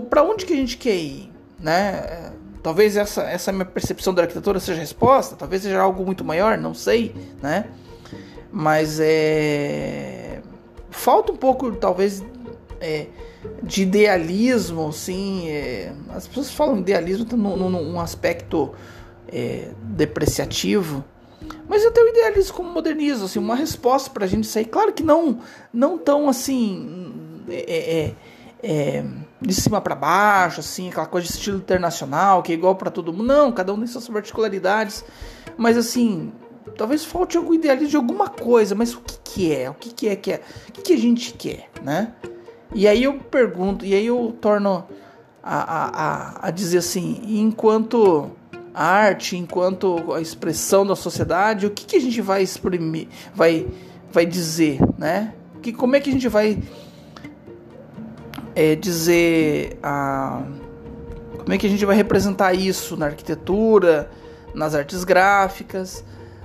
para 0.10 0.24
onde 0.24 0.46
que 0.46 0.54
a 0.54 0.56
gente 0.56 0.78
quer 0.78 0.96
ir, 0.96 1.32
né? 1.60 2.34
Talvez 2.64 2.98
essa, 2.98 3.22
essa 3.24 3.52
minha 3.52 3.66
percepção 3.66 4.14
da 4.14 4.24
arquitetura 4.24 4.60
seja 4.60 4.80
a 4.80 4.82
resposta, 4.82 5.36
talvez 5.36 5.62
seja 5.62 5.80
algo 5.80 6.04
muito 6.04 6.26
maior, 6.26 6.58
não 6.58 6.74
sei, 6.74 7.16
né? 7.42 7.66
Mas 8.52 9.00
é 9.00 10.42
falta 10.90 11.32
um 11.32 11.36
pouco, 11.36 11.72
talvez, 11.74 12.24
é, 12.80 13.08
de 13.64 13.84
idealismo, 13.84 14.92
sim. 14.92 15.50
É, 15.50 15.94
as 16.10 16.28
pessoas 16.28 16.52
falam 16.52 16.80
idealismo 16.80 17.26
num, 17.38 17.58
num, 17.58 17.70
num 17.70 18.00
aspecto 18.00 18.74
é, 19.28 19.70
depreciativo, 19.84 21.04
mas 21.68 21.84
eu 21.84 21.92
tenho 21.92 22.10
idealismo 22.10 22.56
como 22.56 22.72
modernismo, 22.72 23.26
assim, 23.26 23.40
uma 23.40 23.56
resposta 23.56 24.10
para 24.10 24.26
a 24.26 24.28
gente 24.28 24.48
sair. 24.48 24.66
Claro 24.66 24.94
que 24.94 25.04
não, 25.04 25.40
não 25.74 25.98
tão 25.98 26.30
assim 26.30 27.44
é, 27.48 28.00
é, 28.00 28.16
é 28.64 29.06
de 29.40 29.54
cima 29.54 29.80
para 29.80 29.96
baixo, 29.96 30.60
assim, 30.60 30.90
aquela 30.90 31.06
coisa 31.06 31.28
de 31.28 31.34
estilo 31.34 31.58
internacional 31.58 32.42
que 32.42 32.52
é 32.52 32.56
igual 32.56 32.76
para 32.76 32.90
todo 32.90 33.14
mundo. 33.14 33.28
Não, 33.28 33.52
cada 33.52 33.74
um 33.74 33.78
tem 33.78 33.88
suas 33.88 34.08
particularidades, 34.08 35.04
mas 35.58 35.78
assim, 35.78 36.32
talvez 36.78 37.06
falte 37.06 37.38
algum 37.38 37.54
idealismo 37.54 37.90
de 37.90 37.98
alguma 37.98 38.30
coisa, 38.30 38.74
mas 38.74 38.94
o 38.94 39.02
que, 39.02 39.20
que 39.24 39.54
é? 39.54 39.70
O 39.70 39.74
que, 39.74 39.94
que 39.94 40.08
é 40.08 40.16
que 40.16 40.32
é? 40.34 40.42
O 40.70 40.72
que, 40.72 40.82
que 40.82 40.94
a 40.94 40.98
gente 40.98 41.34
quer, 41.34 41.70
né? 41.84 42.14
E 42.74 42.88
aí 42.88 43.04
eu 43.04 43.16
pergunto, 43.16 43.86
e 43.86 43.94
aí 43.94 44.06
eu 44.06 44.36
torno 44.42 44.86
a, 45.42 46.42
a, 46.44 46.48
a, 46.48 46.52
dizer 46.52 46.80
assim, 46.80 47.22
enquanto 47.26 48.32
arte 48.74 49.36
enquanto 49.36 50.14
a 50.14 50.22
expressão 50.22 50.86
da 50.86 50.96
sociedade, 50.96 51.66
o 51.66 51.72
que, 51.72 51.86
que 51.86 51.96
a 51.96 52.02
gente 52.02 52.22
vai 52.22 52.44
exprimir, 52.44 53.08
vai, 53.34 53.66
vai 54.12 54.26
dizer, 54.26 54.80
né? 54.98 55.34
Que, 55.62 55.74
como 55.74 55.96
é 55.96 56.00
que 56.00 56.10
a 56.10 56.14
gente 56.14 56.28
vai 56.28 56.62
é, 58.56 58.76
dizer 58.76 59.80
a, 59.82 60.44
como 61.40 61.54
é 61.54 61.58
que 61.58 61.66
a 61.66 61.70
gente 61.70 61.86
vai 61.86 61.96
representar 61.96 62.54
isso 62.54 62.96
na 62.96 63.08
arquitetura, 63.08 64.12
nas 64.54 64.76
artes 64.76 65.04
gráficas, 65.04 66.04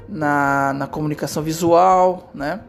na, 0.08 0.72
na 0.72 0.86
comunicação 0.86 1.42
visual, 1.42 2.30
né? 2.32 2.60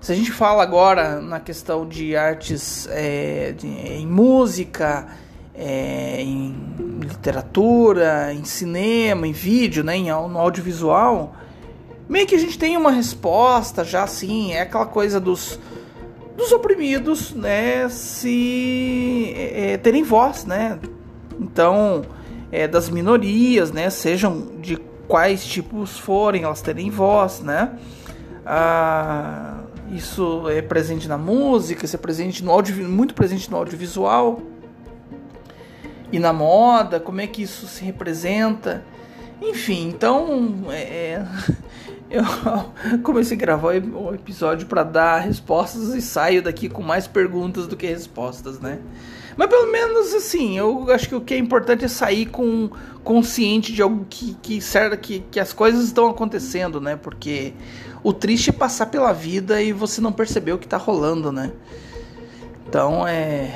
Se 0.00 0.12
a 0.12 0.14
gente 0.14 0.30
fala 0.30 0.62
agora 0.62 1.20
na 1.20 1.40
questão 1.40 1.86
de 1.86 2.16
artes 2.16 2.88
é, 2.90 3.52
de, 3.52 3.66
em 3.66 4.06
música, 4.06 5.08
é, 5.54 6.22
em 6.22 6.54
literatura, 7.00 8.32
em 8.32 8.44
cinema, 8.44 9.26
em 9.26 9.32
vídeo, 9.32 9.82
né, 9.82 9.96
em, 9.96 10.04
no 10.04 10.38
audiovisual, 10.38 11.34
meio 12.08 12.26
que 12.26 12.34
a 12.36 12.38
gente 12.38 12.56
tem 12.56 12.76
uma 12.76 12.92
resposta 12.92 13.84
já 13.84 14.04
assim, 14.04 14.52
é 14.52 14.62
aquela 14.62 14.86
coisa 14.86 15.18
dos, 15.18 15.58
dos 16.36 16.52
oprimidos, 16.52 17.32
né, 17.34 17.88
se 17.88 19.34
é, 19.36 19.72
é 19.72 19.76
terem 19.78 20.04
voz, 20.04 20.44
né? 20.44 20.78
Então, 21.40 22.04
é, 22.52 22.68
das 22.68 22.88
minorias, 22.88 23.72
né, 23.72 23.90
sejam 23.90 24.46
de 24.60 24.76
quais 25.08 25.44
tipos 25.44 25.98
forem, 25.98 26.44
elas 26.44 26.62
terem 26.62 26.88
voz, 26.88 27.40
né? 27.40 27.76
Ah, 28.46 29.57
isso 29.92 30.48
é 30.48 30.60
presente 30.60 31.08
na 31.08 31.18
música, 31.18 31.84
isso 31.84 31.96
é 31.96 31.98
presente 31.98 32.44
no 32.44 32.50
audio, 32.50 32.76
muito 32.88 33.14
presente 33.14 33.50
no 33.50 33.56
audiovisual 33.56 34.40
e 36.12 36.18
na 36.18 36.32
moda, 36.32 37.00
como 37.00 37.20
é 37.20 37.26
que 37.26 37.42
isso 37.42 37.66
se 37.66 37.84
representa. 37.84 38.84
Enfim, 39.40 39.88
então 39.88 40.66
é, 40.70 40.82
é 40.82 41.26
eu 42.10 42.24
comecei 43.02 43.36
a 43.36 43.40
gravar 43.40 43.74
o 43.74 44.14
episódio 44.14 44.66
para 44.66 44.82
dar 44.82 45.18
respostas 45.18 45.94
e 45.94 46.02
saio 46.02 46.42
daqui 46.42 46.68
com 46.68 46.82
mais 46.82 47.06
perguntas 47.06 47.66
do 47.66 47.76
que 47.76 47.86
respostas, 47.86 48.58
né? 48.58 48.78
Mas 49.38 49.46
pelo 49.48 49.70
menos 49.70 50.12
assim, 50.14 50.58
eu 50.58 50.90
acho 50.90 51.08
que 51.08 51.14
o 51.14 51.20
que 51.20 51.32
é 51.32 51.38
importante 51.38 51.84
é 51.84 51.88
sair 51.88 52.26
com 52.26 52.68
consciente 53.04 53.72
de 53.72 53.80
algo 53.80 54.04
que 54.10 54.36
que, 54.42 54.58
que, 55.00 55.20
que 55.30 55.38
as 55.38 55.52
coisas 55.52 55.84
estão 55.84 56.10
acontecendo, 56.10 56.80
né? 56.80 56.96
Porque 56.96 57.54
o 58.02 58.12
triste 58.12 58.50
é 58.50 58.52
passar 58.52 58.86
pela 58.86 59.12
vida 59.12 59.62
e 59.62 59.72
você 59.72 60.00
não 60.00 60.10
perceber 60.10 60.52
o 60.52 60.58
que 60.58 60.66
tá 60.66 60.76
rolando, 60.76 61.30
né? 61.30 61.52
Então 62.68 63.06
é 63.06 63.54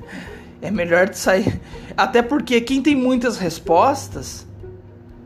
é 0.62 0.70
melhor 0.70 1.12
sair. 1.12 1.60
Até 1.94 2.22
porque 2.22 2.58
quem 2.62 2.80
tem 2.80 2.96
muitas 2.96 3.36
respostas, 3.36 4.46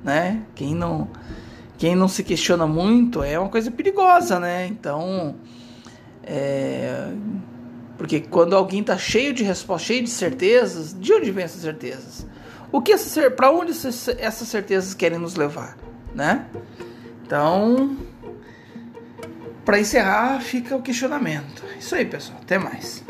né? 0.02 0.42
Quem 0.56 0.74
não, 0.74 1.08
quem 1.78 1.94
não 1.94 2.08
se 2.08 2.24
questiona 2.24 2.66
muito 2.66 3.22
é 3.22 3.38
uma 3.38 3.48
coisa 3.48 3.70
perigosa, 3.70 4.40
né? 4.40 4.66
Então, 4.66 5.36
é... 6.24 7.12
porque 8.02 8.18
quando 8.18 8.56
alguém 8.56 8.82
tá 8.82 8.98
cheio 8.98 9.32
de 9.32 9.44
respostas, 9.44 9.86
cheio 9.86 10.02
de 10.02 10.10
certezas, 10.10 10.92
de 10.92 11.12
onde 11.12 11.30
vem 11.30 11.44
essas 11.44 11.62
certezas? 11.62 12.26
O 12.72 12.82
que 12.82 12.96
para 13.36 13.48
onde 13.52 13.70
essas 13.70 14.48
certezas 14.48 14.92
querem 14.92 15.20
nos 15.20 15.36
levar, 15.36 15.78
né? 16.12 16.44
Então, 17.24 17.96
para 19.64 19.78
encerrar, 19.78 20.40
fica 20.40 20.74
o 20.74 20.82
questionamento. 20.82 21.62
Isso 21.78 21.94
aí, 21.94 22.04
pessoal. 22.04 22.40
Até 22.42 22.58
mais. 22.58 23.04